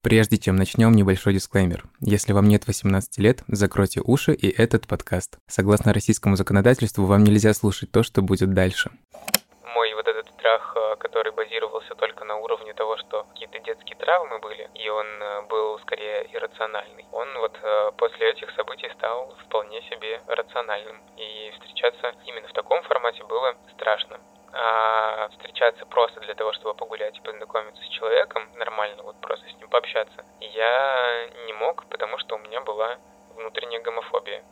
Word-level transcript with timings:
Прежде 0.00 0.38
чем 0.38 0.54
начнем, 0.54 0.92
небольшой 0.92 1.34
дисклеймер. 1.34 1.82
Если 2.00 2.32
вам 2.32 2.46
нет 2.46 2.68
18 2.68 3.18
лет, 3.18 3.42
закройте 3.48 4.00
уши 4.00 4.32
и 4.32 4.48
этот 4.48 4.86
подкаст. 4.86 5.38
Согласно 5.48 5.92
российскому 5.92 6.36
законодательству, 6.36 7.04
вам 7.04 7.24
нельзя 7.24 7.52
слушать 7.52 7.90
то, 7.90 8.04
что 8.04 8.22
будет 8.22 8.54
дальше. 8.54 8.92
Мой 9.74 9.92
вот 9.94 10.06
этот 10.06 10.28
страх, 10.38 10.72
э, 10.76 10.96
который 11.00 11.32
базировался 11.32 11.96
только 11.96 12.24
на 12.24 12.36
уровне 12.36 12.74
того, 12.74 12.96
что 12.98 13.24
какие-то 13.24 13.58
детские 13.58 13.96
травмы 13.96 14.38
были, 14.38 14.70
и 14.76 14.88
он 14.88 15.06
э, 15.06 15.42
был 15.50 15.80
скорее 15.80 16.30
иррациональный, 16.32 17.04
он 17.10 17.26
вот 17.38 17.58
э, 17.60 17.90
после 17.98 18.30
этих 18.30 18.54
событий 18.54 18.88
стал 18.94 19.34
вполне 19.46 19.82
себе 19.90 20.22
рациональным. 20.28 21.02
И 21.16 21.50
встречаться 21.58 22.14
именно 22.24 22.46
в 22.46 22.52
таком 22.52 22.84
формате 22.84 23.24
было 23.24 23.56
страшно 23.74 24.20
а 24.52 25.28
встречаться 25.30 25.84
просто 25.86 26.20
для 26.20 26.34
того, 26.34 26.52
чтобы 26.52 26.74
погулять 26.74 27.16
и 27.16 27.22
познакомиться 27.22 27.82
с 27.82 27.88
человеком 27.88 28.48
нормально, 28.56 29.02
вот 29.02 29.20
просто 29.20 29.48
с 29.48 29.56
ним 29.56 29.68
пообщаться, 29.68 30.24
я 30.40 31.28
не 31.46 31.52
мог, 31.52 31.84
потому 31.86 32.18
что 32.18 32.36
у 32.36 32.38
меня 32.38 32.60
была 32.60 32.98
внутренняя 33.36 33.80
гомофобия. 33.80 34.42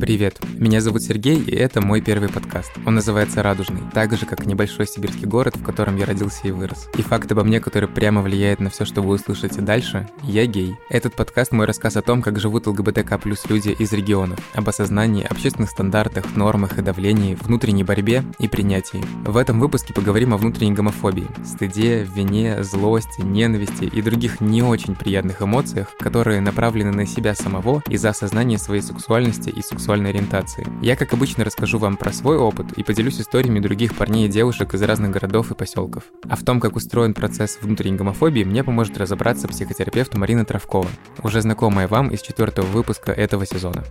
Привет, 0.00 0.38
меня 0.54 0.80
зовут 0.80 1.02
Сергей, 1.02 1.42
и 1.42 1.56
это 1.56 1.80
мой 1.80 2.00
первый 2.00 2.28
подкаст. 2.28 2.70
Он 2.86 2.94
называется 2.94 3.42
«Радужный», 3.42 3.82
так 3.92 4.16
же, 4.16 4.26
как 4.26 4.46
небольшой 4.46 4.86
сибирский 4.86 5.26
город, 5.26 5.56
в 5.56 5.64
котором 5.64 5.96
я 5.96 6.06
родился 6.06 6.46
и 6.46 6.52
вырос. 6.52 6.88
И 6.96 7.02
факт 7.02 7.32
обо 7.32 7.42
мне, 7.42 7.58
который 7.58 7.88
прямо 7.88 8.22
влияет 8.22 8.60
на 8.60 8.70
все, 8.70 8.84
что 8.84 9.02
вы 9.02 9.16
услышите 9.16 9.60
дальше– 9.60 10.08
я 10.22 10.46
гей. 10.46 10.76
Этот 10.88 11.16
подкаст– 11.16 11.50
мой 11.52 11.66
рассказ 11.66 11.96
о 11.96 12.02
том, 12.02 12.22
как 12.22 12.38
живут 12.38 12.68
ЛГБТК 12.68 13.18
плюс 13.18 13.44
люди 13.48 13.70
из 13.70 13.92
регионов, 13.92 14.38
об 14.54 14.68
осознании, 14.68 15.26
общественных 15.28 15.70
стандартах, 15.70 16.36
нормах 16.36 16.78
и 16.78 16.82
давлении, 16.82 17.34
внутренней 17.34 17.82
борьбе 17.82 18.22
и 18.38 18.46
принятии. 18.46 19.02
В 19.24 19.36
этом 19.36 19.58
выпуске 19.58 19.92
поговорим 19.92 20.32
о 20.32 20.36
внутренней 20.36 20.74
гомофобии, 20.74 21.26
стыде, 21.44 22.04
вине, 22.04 22.62
злости, 22.62 23.22
ненависти 23.22 23.84
и 23.84 24.00
других 24.00 24.40
не 24.40 24.62
очень 24.62 24.94
приятных 24.94 25.42
эмоциях, 25.42 25.88
которые 25.98 26.40
направлены 26.40 26.92
на 26.92 27.04
себя 27.04 27.34
самого 27.34 27.82
из-за 27.88 28.10
осознания 28.10 28.58
своей 28.58 28.82
сексуальности 28.82 29.48
и 29.50 29.60
сексуальности 29.60 29.87
сексуальной 29.88 30.10
ориентации. 30.10 30.66
Я, 30.82 30.96
как 30.96 31.14
обычно, 31.14 31.46
расскажу 31.46 31.78
вам 31.78 31.96
про 31.96 32.12
свой 32.12 32.36
опыт 32.36 32.74
и 32.76 32.82
поделюсь 32.82 33.22
историями 33.22 33.58
других 33.58 33.96
парней 33.96 34.26
и 34.26 34.28
девушек 34.28 34.74
из 34.74 34.82
разных 34.82 35.12
городов 35.12 35.50
и 35.50 35.54
поселков. 35.54 36.02
А 36.28 36.36
в 36.36 36.44
том, 36.44 36.60
как 36.60 36.76
устроен 36.76 37.14
процесс 37.14 37.58
внутренней 37.62 37.96
гомофобии, 37.96 38.44
мне 38.44 38.62
поможет 38.62 38.98
разобраться 38.98 39.48
психотерапевт 39.48 40.14
Марина 40.14 40.44
Травкова, 40.44 40.90
уже 41.22 41.40
знакомая 41.40 41.88
вам 41.88 42.08
из 42.08 42.20
четвертого 42.20 42.66
выпуска 42.66 43.12
этого 43.12 43.46
сезона. 43.46 43.82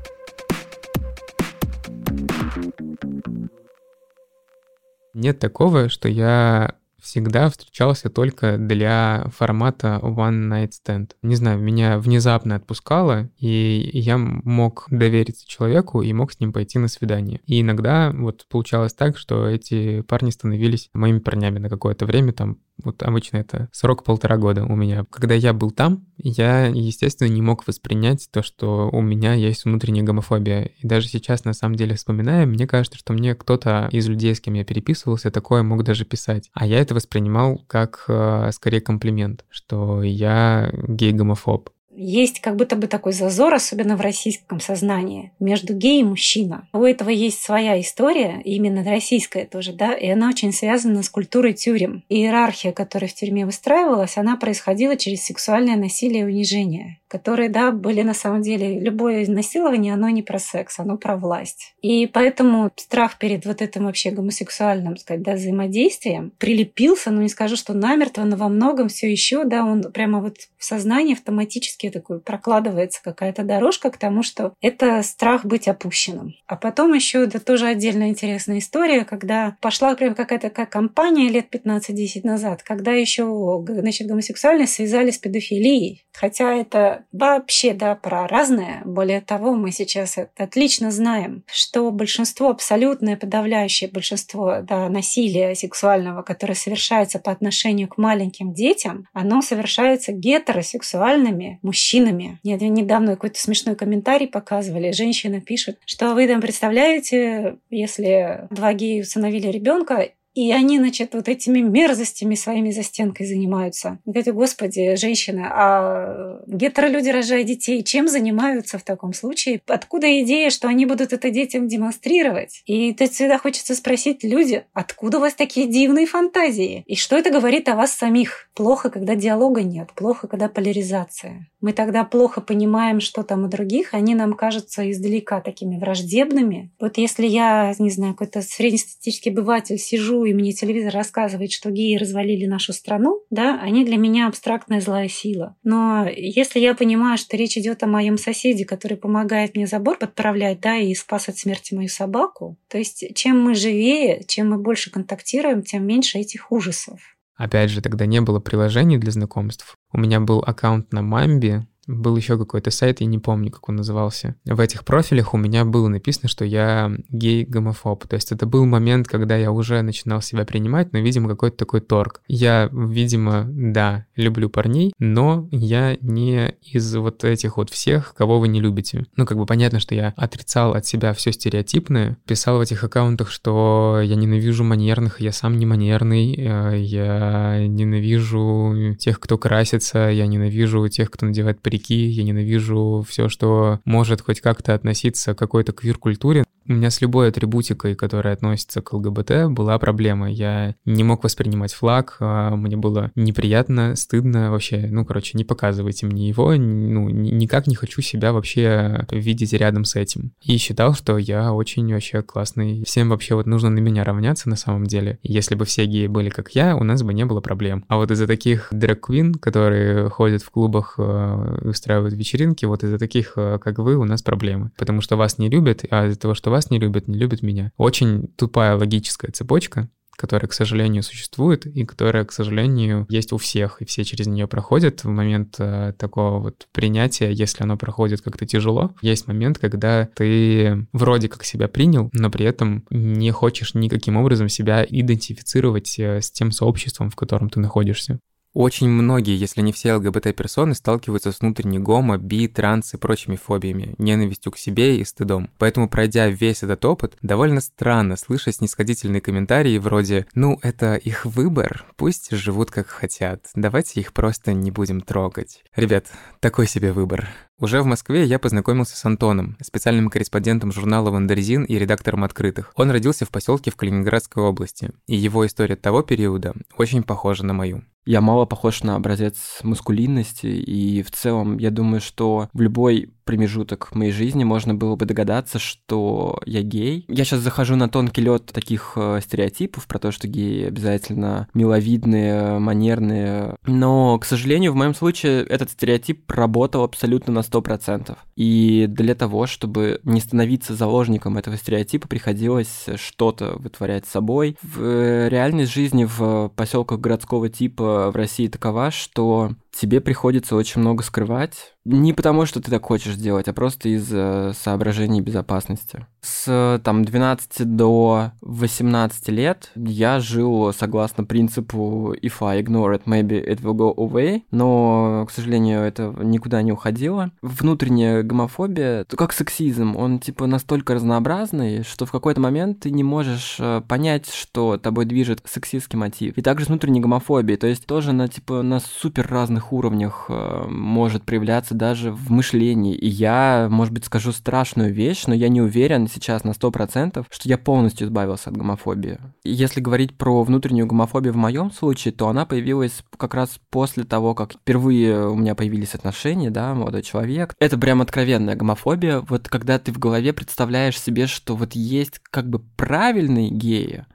Нет 5.16 5.39
такого, 5.39 5.89
что 5.89 6.08
я 6.08 6.76
всегда 7.08 7.50
встречался 7.50 8.09
только 8.09 8.58
для 8.58 9.27
формата 9.33 10.00
One 10.03 10.50
Night 10.50 10.72
Stand. 10.72 11.11
Не 11.22 11.36
знаю, 11.36 11.59
меня 11.59 11.99
внезапно 11.99 12.55
отпускало, 12.55 13.30
и 13.38 13.89
я 13.94 14.17
мог 14.17 14.88
довериться 14.91 15.47
человеку 15.47 16.02
и 16.02 16.11
мог 16.11 16.33
с 16.33 16.39
ним 16.41 16.52
пойти 16.52 16.80
на 16.80 16.89
свидание. 16.89 17.39
И 17.45 17.61
иногда 17.61 18.11
вот 18.14 18.45
получалось 18.49 18.94
так, 18.94 19.17
что 19.17 19.47
эти 19.47 20.02
парни 20.02 20.31
становились 20.31 20.89
моими 20.94 21.19
парнями 21.19 21.59
на 21.59 21.69
какое-то 21.69 22.05
время, 22.05 22.33
там 22.33 22.58
вот 22.83 23.03
обычно 23.03 23.38
это 23.38 23.70
срок 23.72 24.03
полтора 24.03 24.38
года 24.38 24.64
у 24.64 24.75
меня. 24.75 25.06
Когда 25.09 25.36
я 25.36 25.53
был 25.53 25.72
там, 25.72 26.06
я, 26.17 26.67
естественно, 26.67 27.28
не 27.28 27.42
мог 27.42 27.67
воспринять 27.67 28.30
то, 28.31 28.42
что 28.44 28.89
у 28.92 29.02
меня 29.02 29.33
есть 29.33 29.66
внутренняя 29.66 30.03
гомофобия. 30.03 30.72
И 30.80 30.88
даже 30.88 31.08
сейчас, 31.08 31.45
на 31.45 31.53
самом 31.53 31.75
деле, 31.75 31.95
вспоминая, 31.95 32.45
мне 32.45 32.67
кажется, 32.67 32.98
что 32.98 33.14
мне 33.14 33.36
кто-то 33.36 33.89
из 33.92 34.08
людей, 34.08 34.36
с 34.36 34.42
кем 34.42 34.53
я 34.53 34.64
переписывался, 34.64 35.31
такое 35.31 35.64
мог 35.64 35.83
даже 35.83 36.05
писать. 36.05 36.50
А 36.53 36.66
я 36.66 36.80
это 36.80 36.94
воспринимал 36.94 37.64
как 37.67 38.05
э, 38.08 38.52
скорее 38.53 38.81
комплимент, 38.81 39.45
что 39.50 40.03
я 40.03 40.72
гей-гомофоб 40.88 41.70
есть 41.98 42.40
как 42.40 42.56
будто 42.56 42.76
бы 42.76 42.88
такой 42.88 43.14
зазор, 43.14 43.53
особенно 43.53 43.98
в 43.98 44.02
российском 44.02 44.59
сознании, 44.59 45.31
между 45.40 45.73
гей 45.73 46.02
и 46.02 46.04
мужчина. 46.04 46.67
У 46.73 46.83
этого 46.83 47.10
есть 47.10 47.42
своя 47.42 47.80
история, 47.82 48.42
именно 48.45 48.83
российская 48.83 49.45
тоже, 49.45 49.73
да, 49.73 49.94
и 49.94 50.08
она 50.08 50.30
очень 50.30 50.54
связана 50.54 51.04
с 51.04 51.10
культурой 51.10 51.54
тюрем. 51.54 52.04
Иерархия, 52.10 52.71
которая 52.71 53.10
в 53.10 53.14
тюрьме 53.14 53.45
выстраивалась, 53.45 54.17
она 54.17 54.38
происходила 54.38 54.95
через 54.95 55.23
сексуальное 55.23 55.76
насилие 55.76 56.21
и 56.21 56.26
унижение 56.26 56.99
которые, 57.08 57.50
да, 57.50 57.72
были 57.72 58.02
на 58.02 58.14
самом 58.14 58.42
деле... 58.42 58.80
Любое 58.80 59.26
насилование, 59.28 59.94
оно 59.94 60.10
не 60.10 60.22
про 60.22 60.40
секс, 60.40 60.80
оно 60.80 60.98
про 60.98 61.18
власть. 61.18 61.76
И 61.82 62.08
поэтому 62.08 62.72
страх 62.76 63.18
перед 63.18 63.45
вот 63.45 63.62
этим 63.62 63.86
вообще 63.86 64.12
гомосексуальным, 64.12 64.98
сказать, 64.98 65.23
да, 65.23 65.34
взаимодействием 65.34 66.32
прилепился, 66.38 67.12
ну 67.12 67.22
не 67.22 67.30
скажу, 67.30 67.56
что 67.56 67.73
намертво, 67.73 68.23
но 68.23 68.36
во 68.36 68.50
многом 68.50 68.90
все 68.90 69.10
еще, 69.12 69.45
да, 69.45 69.66
он 69.66 69.92
прямо 69.92 70.22
вот 70.22 70.38
в 70.58 70.64
сознании 70.64 71.14
автоматически 71.14 71.90
такой 71.90 72.20
прокладывается 72.20 73.02
какая-то 73.04 73.44
дорожка 73.44 73.89
к 73.89 73.98
тому, 73.98 74.24
что 74.24 74.54
это 74.62 75.02
страх 75.04 75.45
быть 75.45 75.68
опущенным. 75.68 76.36
А 76.45 76.56
потом 76.56 76.94
еще 76.94 77.24
это 77.24 77.39
тоже 77.39 77.68
отдельная 77.68 78.10
интересная 78.10 78.60
история, 78.60 79.06
когда 79.06 79.58
пошла 79.62 79.95
прям 79.95 80.16
какая-то 80.16 80.50
как 80.50 80.70
компания 80.70 81.30
лет 81.30 81.54
15-10 81.54 82.22
назад, 82.24 82.64
когда 82.64 82.92
еще 82.92 83.26
значит, 83.68 84.08
гомосексуальность 84.08 84.74
связали 84.74 85.12
с 85.12 85.18
педофилией. 85.18 86.06
Хотя 86.14 86.54
это 86.54 86.96
вообще, 87.11 87.73
да, 87.73 87.95
про 87.95 88.27
разное. 88.27 88.81
Более 88.85 89.21
того, 89.21 89.53
мы 89.53 89.71
сейчас 89.71 90.17
отлично 90.37 90.91
знаем, 90.91 91.43
что 91.47 91.91
большинство, 91.91 92.49
абсолютное 92.49 93.17
подавляющее 93.17 93.89
большинство 93.89 94.58
да, 94.61 94.89
насилия 94.89 95.55
сексуального, 95.55 96.21
которое 96.21 96.55
совершается 96.55 97.19
по 97.19 97.31
отношению 97.31 97.87
к 97.87 97.97
маленьким 97.97 98.53
детям, 98.53 99.08
оно 99.13 99.41
совершается 99.41 100.11
гетеросексуальными 100.11 101.59
мужчинами. 101.61 102.39
Мне 102.43 102.58
недавно 102.69 103.14
какой-то 103.14 103.39
смешной 103.39 103.75
комментарий 103.75 104.27
показывали. 104.27 104.91
Женщина 104.91 105.41
пишет, 105.41 105.79
что 105.85 106.14
вы 106.14 106.27
там 106.27 106.41
представляете, 106.41 107.58
если 107.69 108.47
два 108.49 108.73
гея 108.73 109.02
усыновили 109.02 109.47
ребенка, 109.47 110.09
и 110.37 110.52
они, 110.52 110.77
значит, 110.77 111.15
вот 111.15 111.27
этими 111.27 111.61
мерзостями 111.61 112.36
своими 112.36 112.70
за 112.70 112.83
стенкой 112.83 113.25
занимаются. 113.25 113.98
Я 114.05 114.14
говорю, 114.14 114.33
господи, 114.36 114.95
женщины, 114.95 115.48
а 115.49 116.42
гетеролюди, 116.45 117.09
рожая 117.09 117.43
детей, 117.43 117.81
чем 117.81 118.08
занимаются 118.08 118.77
в 118.77 118.83
таком 118.83 119.14
случае? 119.14 119.61
Откуда 119.65 120.21
идея, 120.21 120.52
что 120.52 120.67
они 120.67 120.86
будут 120.86 121.11
это 121.11 121.31
детям 121.31 121.67
демонстрировать? 121.67 122.61
И 122.67 122.93
тут 122.93 123.14
всегда 123.14 123.39
хочется 123.39 123.73
спросить 123.73 124.23
люди, 124.23 124.64
откуда 124.73 125.17
у 125.17 125.21
вас 125.21 125.33
такие 125.33 125.65
дивные 125.65 126.05
фантазии? 126.05 126.83
И 126.86 126.95
что 126.95 127.17
это 127.17 127.31
говорит 127.31 127.67
о 127.67 127.76
вас 127.76 127.93
самих? 127.93 128.51
Плохо, 128.53 128.92
когда 128.92 129.15
диалога 129.15 129.63
нет, 129.63 129.89
плохо, 129.95 130.27
когда 130.27 130.50
поляризация. 130.50 131.47
Мы 131.62 131.74
тогда 131.74 132.03
плохо 132.03 132.42
понимаем, 132.42 133.00
что 133.00 133.24
там 133.24 133.45
у 133.45 133.47
других, 133.47 133.95
они 133.95 134.13
нам 134.13 134.33
кажутся 134.33 134.89
издалека 134.92 135.42
такими 135.42 135.80
враждебными. 135.80 136.71
Вот 136.80 137.00
если 137.00 137.25
я, 137.25 137.74
не 137.80 137.89
знаю, 137.89 138.13
какой-то 138.13 138.44
среднестатистический 138.44 139.31
обыватель 139.31 139.80
сижу 139.80 140.26
и 140.27 140.33
мне 140.33 140.51
телевизор 140.54 140.94
рассказывает, 140.94 141.51
что 141.51 141.71
геи 141.71 141.95
развалили 141.95 142.45
нашу 142.45 142.74
страну, 142.74 143.24
да, 143.30 143.60
они 143.62 143.86
для 143.86 143.98
меня 143.98 144.27
абстрактная 144.27 144.81
злая 144.81 145.07
сила. 145.07 145.56
Но 145.63 146.07
если 146.07 146.60
я 146.60 146.75
понимаю, 146.75 147.18
что 147.18 147.38
речь 147.38 147.57
идет 147.57 147.83
о 147.83 147.88
моем 147.88 148.18
соседе, 148.18 148.65
который 148.65 148.98
помогает 148.98 149.56
мне 149.56 149.68
забор 149.68 149.98
подправлять, 149.98 150.60
да, 150.60 150.77
и 150.77 150.94
спас 150.94 151.30
от 151.30 151.38
смерти 151.38 151.74
мою 151.74 151.89
собаку, 151.89 152.57
то 152.68 152.77
есть 152.77 153.15
чем 153.15 153.42
мы 153.42 153.56
живее, 153.56 154.24
чем 154.27 154.50
мы 154.50 154.57
больше 154.57 154.92
контактируем, 154.92 155.63
тем 155.63 155.86
меньше 155.86 156.19
этих 156.19 156.51
ужасов. 156.51 157.00
Опять 157.36 157.69
же, 157.69 157.81
тогда 157.81 158.06
не 158.06 158.19
было 158.19 158.39
приложений 158.39 158.98
для 158.98 159.12
знакомств. 159.12 159.75
У 159.94 160.00
меня 160.00 160.19
был 160.19 160.39
аккаунт 160.39 160.92
на 160.92 161.04
Мамби, 161.04 161.68
был 161.88 162.15
еще 162.15 162.38
какой-то 162.38 162.71
сайт, 162.71 163.01
я 163.01 163.07
не 163.07 163.19
помню, 163.19 163.51
как 163.51 163.68
он 163.69 163.77
назывался. 163.77 164.36
В 164.45 164.59
этих 164.59 164.86
профилях 164.86 165.33
у 165.33 165.38
меня 165.38 165.65
было 165.65 165.88
написано, 165.88 166.30
что 166.30 166.45
я 166.45 166.92
гей-гомофоб. 167.09 168.07
То 168.07 168.15
есть 168.15 168.31
это 168.31 168.45
был 168.45 168.65
момент, 168.65 169.07
когда 169.07 169.36
я 169.36 169.51
уже 169.51 169.81
начинал 169.81 170.21
себя 170.21 170.45
принимать, 170.45 170.94
но, 170.94 171.00
видимо, 171.00 171.30
какой-то 171.30 171.57
такой 171.57 171.81
торг. 171.81 172.21
Я, 172.27 172.69
видимо, 172.71 173.45
да, 173.47 174.06
люблю 174.15 174.50
парней, 174.50 174.94
но 175.00 175.47
я 175.51 175.97
не 176.01 176.56
из 176.62 176.95
вот 176.95 177.23
этих 177.23 177.57
вот 177.57 177.69
всех, 177.69 178.13
кого 178.15 178.39
вы 178.39 178.47
не 178.47 178.59
любите. 178.59 179.06
Ну, 179.15 179.25
как 179.25 179.38
бы 179.38 179.45
понятно, 179.45 179.79
что 179.79 179.95
я 179.95 180.13
отрицал 180.17 180.73
от 180.73 180.85
себя 180.85 181.13
все 181.13 181.31
стереотипное, 181.31 182.17
писал 182.25 182.57
в 182.57 182.62
этих 182.62 182.83
аккаунтах, 182.83 183.31
что 183.31 184.01
я 184.03 184.15
ненавижу 184.15 184.63
манерных, 184.63 185.21
я 185.21 185.31
сам 185.31 185.57
не 185.57 185.65
манерный, 185.65 186.35
э, 186.35 186.79
я 186.79 187.65
ненавижу 187.67 188.95
тех, 189.00 189.19
кто 189.19 189.38
красится, 189.38 190.09
я 190.09 190.27
ненавижу 190.27 190.88
тех, 190.89 191.09
кто 191.12 191.25
надевает 191.25 191.62
парики, 191.77 191.95
я 191.95 192.24
ненавижу 192.24 193.06
все, 193.07 193.29
что 193.29 193.79
может 193.85 194.21
хоть 194.21 194.41
как-то 194.41 194.74
относиться 194.74 195.33
к 195.33 195.39
какой-то 195.39 195.74
квир-культуре. 195.74 196.44
У 196.67 196.73
меня 196.73 196.89
с 196.89 196.99
любой 196.99 197.29
атрибутикой, 197.29 197.95
которая 197.95 198.33
относится 198.33 198.81
к 198.81 198.91
ЛГБТ, 198.91 199.49
была 199.49 199.79
проблема. 199.79 200.29
Я 200.29 200.75
не 200.83 201.03
мог 201.03 201.23
воспринимать 201.23 201.73
флаг, 201.73 202.17
а 202.19 202.55
мне 202.55 202.75
было 202.75 203.11
неприятно, 203.15 203.95
стыдно 203.95 204.51
вообще. 204.51 204.87
Ну, 204.89 205.05
короче, 205.05 205.37
не 205.37 205.45
показывайте 205.45 206.05
мне 206.05 206.27
его, 206.27 206.53
ну, 206.55 207.09
никак 207.09 207.67
не 207.67 207.75
хочу 207.75 208.01
себя 208.01 208.33
вообще 208.33 209.05
видеть 209.11 209.53
рядом 209.53 209.85
с 209.85 209.95
этим. 209.95 210.33
И 210.41 210.57
считал, 210.57 210.93
что 210.93 211.17
я 211.17 211.53
очень 211.53 211.91
вообще 211.93 212.21
классный. 212.21 212.83
Всем 212.85 213.09
вообще 213.09 213.35
вот 213.35 213.45
нужно 213.45 213.69
на 213.69 213.79
меня 213.79 214.03
равняться 214.03 214.49
на 214.49 214.57
самом 214.57 214.85
деле. 214.85 215.19
Если 215.23 215.55
бы 215.55 215.63
все 215.63 215.85
геи 215.85 216.07
были 216.07 216.29
как 216.29 216.51
я, 216.51 216.75
у 216.75 216.83
нас 216.83 217.01
бы 217.01 217.13
не 217.13 217.23
было 217.25 217.39
проблем. 217.39 217.85
А 217.87 217.95
вот 217.95 218.11
из-за 218.11 218.27
таких 218.27 218.67
дрэк-квин, 218.71 219.35
которые 219.35 220.09
ходят 220.09 220.41
в 220.41 220.49
клубах 220.49 220.95
и 220.97 221.67
устраивают 221.67 222.13
вечеринки, 222.13 222.65
вот 222.65 222.83
из-за 222.83 222.99
таких, 222.99 223.33
э, 223.37 223.57
как 223.61 223.79
вы, 223.79 223.95
у 223.95 224.03
нас 224.03 224.21
проблемы. 224.21 224.71
Потому 224.77 225.01
что 225.01 225.15
вас 225.15 225.37
не 225.37 225.49
любят, 225.49 225.85
а 225.89 226.07
из-за 226.07 226.19
того, 226.19 226.33
что 226.33 226.51
вас 226.51 226.56
не 226.69 226.80
любят, 226.80 227.07
не 227.07 227.18
любят 227.18 227.42
меня. 227.42 227.71
Очень 227.77 228.27
тупая 228.36 228.75
логическая 228.75 229.31
цепочка, 229.31 229.89
которая, 230.18 230.50
к 230.50 230.54
сожалению, 230.54 231.04
существует 231.04 231.65
и 231.65 231.86
которая, 231.86 232.25
к 232.25 232.31
сожалению, 232.31 233.06
есть 233.07 233.31
у 233.31 233.38
всех, 233.38 233.81
и 233.81 233.86
все 233.86 234.04
через 234.04 234.27
нее 234.27 234.48
проходят 234.48 235.04
в 235.04 235.09
момент 235.09 235.56
э, 235.59 235.94
такого 235.98 236.39
вот 236.39 236.68
принятия, 236.74 237.31
если 237.31 237.63
оно 237.63 237.77
проходит 237.77 238.21
как-то 238.21 238.45
тяжело. 238.45 238.95
Есть 239.01 239.27
момент, 239.27 239.59
когда 239.59 240.09
ты 240.15 240.88
вроде 240.92 241.30
как 241.30 241.44
себя 241.44 241.68
принял, 241.68 242.09
но 242.13 242.31
при 242.31 242.45
этом 242.45 242.86
не 242.89 243.31
хочешь 243.31 243.75
никаким 243.75 244.18
образом 244.18 244.50
себя 244.50 244.83
идентифицировать 244.83 245.98
э, 246.00 246.19
с 246.21 246.31
тем 246.31 246.51
сообществом, 246.51 247.12
в 247.12 247.15
котором 247.15 247.50
ты 247.50 247.60
находишься. 247.60 248.19
Очень 248.57 248.89
многие, 248.89 249.38
если 249.38 249.62
не 249.62 249.71
все 249.71 249.94
ЛГБТ-персоны, 249.94 250.74
сталкиваются 250.74 251.31
с 251.31 251.42
внутренней 251.42 251.77
гомо, 251.77 252.18
би, 252.18 252.48
транс 252.48 252.92
и 252.95 252.98
прочими 252.98 253.36
фобиями, 253.36 253.94
ненавистью 254.00 254.51
к 254.51 254.57
себе 254.57 255.00
и 255.00 255.06
стыдом. 255.06 255.51
Поэтому, 255.59 255.88
пройдя 255.88 256.27
весь 256.27 256.63
этот 256.63 256.83
опыт, 256.83 257.13
довольно 257.21 257.62
странно 257.62 258.15
слышать 258.18 258.56
снисходительные 258.56 259.21
комментарии 259.21 259.77
вроде 259.77 260.25
«Ну, 260.33 260.57
это 260.63 260.95
их 260.95 261.24
выбор, 261.27 261.86
пусть 261.98 262.31
живут 262.31 262.71
как 262.71 262.88
хотят, 262.88 263.45
давайте 263.54 264.00
их 264.00 264.12
просто 264.12 264.54
не 264.54 264.71
будем 264.71 265.01
трогать». 265.01 265.63
Ребят, 265.75 266.07
такой 266.39 266.65
себе 266.65 266.94
выбор. 266.94 267.30
Уже 267.59 267.81
в 267.81 267.86
Москве 267.86 268.24
я 268.24 268.38
познакомился 268.38 268.95
с 268.95 269.04
Антоном, 269.04 269.57
специальным 269.62 270.09
корреспондентом 270.09 270.71
журнала 270.71 271.09
«Wonderzine» 271.09 271.63
и 271.63 271.75
редактором 271.75 272.24
«Открытых». 272.24 272.71
Он 272.75 272.92
родился 272.92 273.25
в 273.25 273.30
поселке 273.30 273.71
в 273.71 273.75
Калининградской 273.75 274.44
области, 274.44 274.92
и 275.07 275.15
его 275.15 275.45
история 275.45 275.75
того 275.75 276.04
периода 276.04 276.54
очень 276.77 277.01
похожа 277.01 277.45
на 277.45 277.54
мою 277.54 277.83
я 278.07 278.21
мало 278.21 278.45
похож 278.45 278.83
на 278.83 278.95
образец 278.95 279.59
маскулинности, 279.63 280.48
и 280.48 281.04
в 281.04 281.12
целом 281.12 281.57
я 281.57 281.71
думаю, 281.71 282.00
что 282.00 282.50
в 282.54 282.62
любой 282.62 283.13
промежуток 283.27 283.94
моей 283.94 284.12
жизни 284.12 284.44
можно 284.44 284.74
было 284.74 284.95
бы 284.95 285.06
догадаться, 285.06 285.59
что 285.59 286.39
я 286.45 286.63
гей. 286.63 287.06
Я 287.09 287.25
сейчас 287.25 287.41
захожу 287.41 287.75
на 287.75 287.89
тонкий 287.89 288.21
лед 288.21 288.47
таких 288.47 288.94
э, 288.95 289.19
стереотипов 289.21 289.85
про 289.85 290.00
то, 290.00 290.12
что 290.12 290.27
геи 290.27 290.65
обязательно 290.65 291.47
миловидные, 291.53 292.57
манерные. 292.57 293.56
Но, 293.68 294.18
к 294.18 294.25
сожалению, 294.25 294.71
в 294.71 294.75
моем 294.75 294.95
случае 294.95 295.44
этот 295.44 295.69
стереотип 295.69 296.31
работал 296.31 296.83
абсолютно 296.83 297.33
на 297.33 297.39
100%. 297.39 298.18
И 298.38 298.85
для 298.88 299.13
того, 299.13 299.45
чтобы 299.45 300.00
не 300.03 300.21
становиться 300.21 300.74
заложником 300.74 301.38
этого 301.38 301.57
стереотипа, 301.57 302.07
приходилось 302.07 302.85
что-то 302.95 303.57
вытворять 303.57 304.06
с 304.06 304.12
собой. 304.12 304.57
В 304.62 304.81
э, 304.81 305.29
реальность 305.29 305.74
жизни 305.74 306.06
в 306.06 306.50
поселках 306.56 307.00
городского 307.00 307.50
типа 307.50 308.09
в 308.12 308.15
России 308.15 308.47
такова, 308.47 308.89
что 308.89 309.51
тебе 309.79 310.01
приходится 310.01 310.56
очень 310.56 310.81
много 310.81 311.03
скрывать. 311.03 311.75
Не 311.85 312.12
потому, 312.12 312.45
что 312.45 312.62
ты 312.62 312.69
так 312.69 312.83
хочешь 312.83 313.15
делать, 313.15 313.47
а 313.47 313.53
просто 313.53 313.88
из 313.88 314.09
э, 314.12 314.51
соображений 314.53 315.21
безопасности. 315.21 316.06
С 316.19 316.81
там 316.83 317.06
12 317.06 317.75
до 317.75 318.31
18 318.41 319.29
лет 319.29 319.71
я 319.75 320.19
жил 320.19 320.74
согласно 320.74 321.24
принципу 321.24 322.13
if 322.21 322.45
I 322.45 322.62
ignore 322.62 322.94
it, 322.94 323.03
maybe 323.06 323.41
it 323.41 323.62
will 323.62 323.74
go 323.74 323.95
away, 323.95 324.41
но, 324.51 325.25
к 325.29 325.31
сожалению, 325.31 325.81
это 325.81 326.13
никуда 326.19 326.62
не 326.62 326.74
уходило. 326.74 327.31
Внутренняя 327.41 328.21
гомофобия, 328.21 329.06
как 329.06 329.31
сексизм, 329.31 329.95
он 329.95 330.19
типа 330.19 330.45
настолько 330.45 330.95
разнообразный, 330.95 331.83
что 331.83 332.06
в 332.06 332.12
какой-то 332.12 332.41
момент 332.41 332.81
ты 332.81 332.91
не 332.91 333.06
можешь 333.06 333.57
э, 333.59 333.81
понять, 333.88 334.29
что 334.29 334.77
тобой 334.77 335.06
движет 335.06 335.41
сексистский 335.45 335.97
мотив. 335.97 336.38
И 336.38 336.41
также 336.41 336.65
с 336.65 336.68
внутренней 336.68 337.00
гомофобией, 337.00 337.57
то 337.57 337.68
есть 337.68 337.85
тоже 337.85 338.12
на 338.12 338.27
типа 338.27 338.62
на 338.62 338.81
супер 338.81 339.25
разных 339.29 339.66
разных 339.67 339.73
уровнях 339.73 340.25
э, 340.29 340.65
может 340.67 341.23
проявляться 341.23 341.73
даже 341.73 342.11
в 342.11 342.31
мышлении. 342.31 342.95
И 342.95 343.07
я, 343.07 343.67
может 343.69 343.93
быть, 343.93 344.05
скажу 344.05 344.31
страшную 344.31 344.93
вещь, 344.93 345.25
но 345.27 345.33
я 345.33 345.49
не 345.49 345.61
уверен 345.61 346.07
сейчас 346.07 346.43
на 346.43 346.51
100%, 346.51 347.25
что 347.29 347.49
я 347.49 347.57
полностью 347.57 348.07
избавился 348.07 348.49
от 348.49 348.57
гомофобии. 348.57 349.17
Если 349.43 349.81
говорить 349.81 350.17
про 350.17 350.43
внутреннюю 350.43 350.87
гомофобию 350.87 351.33
в 351.33 351.37
моем 351.37 351.71
случае, 351.71 352.13
то 352.13 352.27
она 352.27 352.45
появилась 352.45 353.03
как 353.17 353.33
раз 353.33 353.59
после 353.69 354.03
того, 354.03 354.33
как 354.35 354.53
впервые 354.53 355.27
у 355.29 355.35
меня 355.35 355.55
появились 355.55 355.95
отношения, 355.95 356.49
да, 356.49 356.73
молодой 356.73 357.03
человек. 357.03 357.53
Это 357.59 357.77
прям 357.77 358.01
откровенная 358.01 358.55
гомофобия. 358.55 359.19
Вот 359.19 359.47
когда 359.49 359.79
ты 359.79 359.91
в 359.91 359.99
голове 359.99 360.33
представляешь 360.33 360.99
себе, 360.99 361.27
что 361.27 361.55
вот 361.55 361.73
есть 361.75 362.19
как 362.31 362.49
бы 362.49 362.59
правильные 362.59 363.49
геи, 363.49 364.05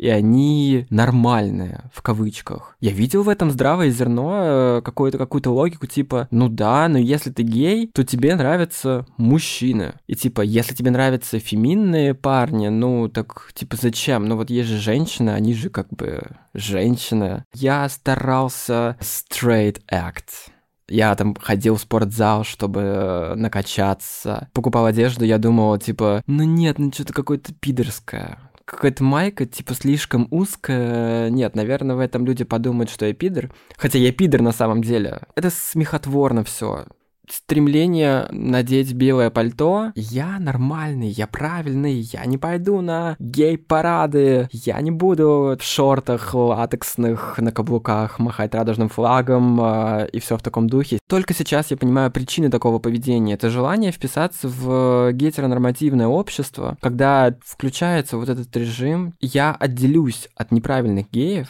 и 0.00 0.08
они 0.08 0.86
нормальные, 0.88 1.90
в 1.92 2.00
кавычках. 2.00 2.74
Я 2.80 2.90
видел 2.90 3.22
в 3.22 3.28
этом 3.28 3.50
здравое 3.50 3.90
зерно, 3.90 4.32
э, 4.78 4.82
какую-то 4.82 5.18
какую-то 5.18 5.50
логику, 5.50 5.86
типа, 5.86 6.26
ну 6.30 6.48
да, 6.48 6.88
но 6.88 6.96
если 6.96 7.30
ты 7.30 7.42
гей, 7.42 7.86
то 7.88 8.02
тебе 8.02 8.34
нравятся 8.34 9.04
мужчины. 9.18 9.92
И 10.06 10.14
типа, 10.14 10.40
если 10.40 10.74
тебе 10.74 10.90
нравятся 10.90 11.38
феминные 11.38 12.14
парни, 12.14 12.68
ну 12.68 13.10
так, 13.10 13.50
типа, 13.52 13.76
зачем? 13.76 14.24
Ну 14.24 14.36
вот 14.36 14.48
есть 14.48 14.70
же 14.70 14.78
женщины, 14.78 15.30
они 15.30 15.52
же 15.52 15.68
как 15.68 15.90
бы 15.90 16.22
женщины. 16.54 17.44
Я 17.52 17.86
старался 17.90 18.96
straight 19.00 19.82
act. 19.92 20.48
Я 20.88 21.14
там 21.14 21.36
ходил 21.38 21.76
в 21.76 21.80
спортзал, 21.82 22.44
чтобы 22.44 22.80
э, 22.80 23.34
накачаться. 23.34 24.48
Покупал 24.54 24.86
одежду, 24.86 25.26
я 25.26 25.36
думал, 25.36 25.76
типа, 25.76 26.22
ну 26.26 26.44
нет, 26.44 26.78
ну 26.78 26.90
что-то 26.90 27.12
какое-то 27.12 27.52
пидорское 27.52 28.38
какая-то 28.70 29.04
майка, 29.04 29.46
типа, 29.46 29.74
слишком 29.74 30.28
узкая. 30.30 31.30
Нет, 31.30 31.54
наверное, 31.54 31.96
в 31.96 32.00
этом 32.00 32.24
люди 32.24 32.44
подумают, 32.44 32.90
что 32.90 33.06
я 33.06 33.14
пидор. 33.14 33.50
Хотя 33.76 33.98
я 33.98 34.12
пидор 34.12 34.42
на 34.42 34.52
самом 34.52 34.82
деле. 34.82 35.22
Это 35.34 35.50
смехотворно 35.50 36.44
все 36.44 36.86
стремление 37.32 38.26
надеть 38.30 38.92
белое 38.92 39.30
пальто. 39.30 39.92
Я 39.94 40.38
нормальный, 40.38 41.08
я 41.08 41.26
правильный, 41.26 42.00
я 42.00 42.24
не 42.24 42.38
пойду 42.38 42.80
на 42.80 43.16
гей-парады, 43.18 44.48
я 44.52 44.80
не 44.80 44.90
буду 44.90 45.56
в 45.58 45.62
шортах 45.62 46.34
латексных 46.34 47.38
на 47.38 47.52
каблуках 47.52 48.18
махать 48.18 48.54
радужным 48.54 48.88
флагом 48.88 49.60
э, 49.60 50.08
и 50.12 50.20
все 50.20 50.36
в 50.36 50.42
таком 50.42 50.68
духе. 50.68 50.98
Только 51.08 51.34
сейчас 51.34 51.70
я 51.70 51.76
понимаю 51.76 52.10
причины 52.10 52.50
такого 52.50 52.78
поведения. 52.78 53.34
Это 53.34 53.50
желание 53.50 53.92
вписаться 53.92 54.48
в 54.48 55.12
гетеронормативное 55.12 56.06
общество, 56.06 56.76
когда 56.80 57.34
включается 57.44 58.16
вот 58.16 58.28
этот 58.28 58.54
режим, 58.56 59.14
я 59.20 59.56
отделюсь 59.58 60.28
от 60.36 60.52
неправильных 60.52 61.10
геев, 61.10 61.48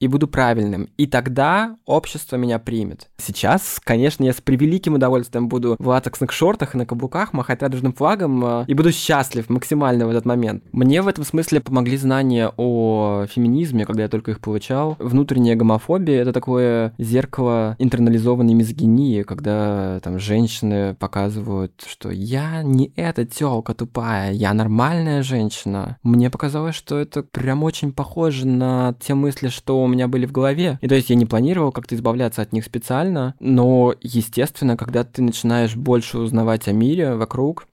и 0.00 0.08
буду 0.08 0.28
правильным. 0.28 0.88
И 0.96 1.06
тогда 1.06 1.76
общество 1.86 2.36
меня 2.36 2.58
примет. 2.58 3.08
Сейчас, 3.16 3.80
конечно, 3.82 4.24
я 4.24 4.32
с 4.32 4.40
превеликим 4.40 4.94
удовольствием 4.94 5.48
буду 5.48 5.76
в 5.78 5.88
латексных 5.88 6.32
шортах 6.32 6.74
и 6.74 6.78
на 6.78 6.86
каблуках 6.86 7.32
махать 7.32 7.62
радужным 7.62 7.92
флагом 7.92 8.44
э, 8.44 8.64
и 8.66 8.74
буду 8.74 8.92
счастлив 8.92 9.48
максимально 9.48 10.06
в 10.06 10.10
этот 10.10 10.26
момент. 10.26 10.64
Мне 10.72 11.00
в 11.00 11.08
этом 11.08 11.24
смысле 11.24 11.60
помогли 11.60 11.96
знания 11.96 12.52
о 12.56 13.26
феминизме, 13.26 13.86
когда 13.86 14.02
я 14.02 14.08
только 14.08 14.32
их 14.32 14.40
получал. 14.40 14.96
Внутренняя 14.98 15.56
гомофобия— 15.56 16.20
это 16.22 16.32
такое 16.32 16.92
зеркало 16.98 17.76
интернализованной 17.78 18.54
мизогинии, 18.54 19.22
когда 19.22 20.00
там 20.00 20.18
женщины 20.18 20.94
показывают, 20.94 21.84
что 21.86 22.10
я 22.10 22.62
не 22.62 22.92
эта 22.96 23.24
тёлка 23.24 23.74
тупая, 23.74 24.32
я 24.32 24.52
нормальная 24.52 25.22
женщина. 25.22 25.96
Мне 26.02 26.30
показалось, 26.30 26.74
что 26.74 26.98
это 26.98 27.22
прям 27.22 27.62
очень 27.62 27.92
похоже 27.92 28.46
на 28.46 28.94
те 29.00 29.14
мысли, 29.14 29.48
что 29.48 29.85
у 29.86 29.88
меня 29.88 30.08
были 30.08 30.26
в 30.26 30.32
голове. 30.32 30.78
И 30.82 30.88
то 30.88 30.94
есть 30.94 31.10
я 31.10 31.16
не 31.16 31.26
планировал 31.26 31.72
как-то 31.72 31.94
избавляться 31.94 32.42
от 32.42 32.52
них 32.52 32.64
специально, 32.64 33.34
но, 33.40 33.94
естественно, 34.00 34.76
когда 34.76 35.04
ты 35.04 35.22
начинаешь 35.22 35.76
больше 35.76 36.18
узнавать 36.18 36.68
о 36.68 36.72
мире 36.72 37.14
вокруг, 37.14 37.66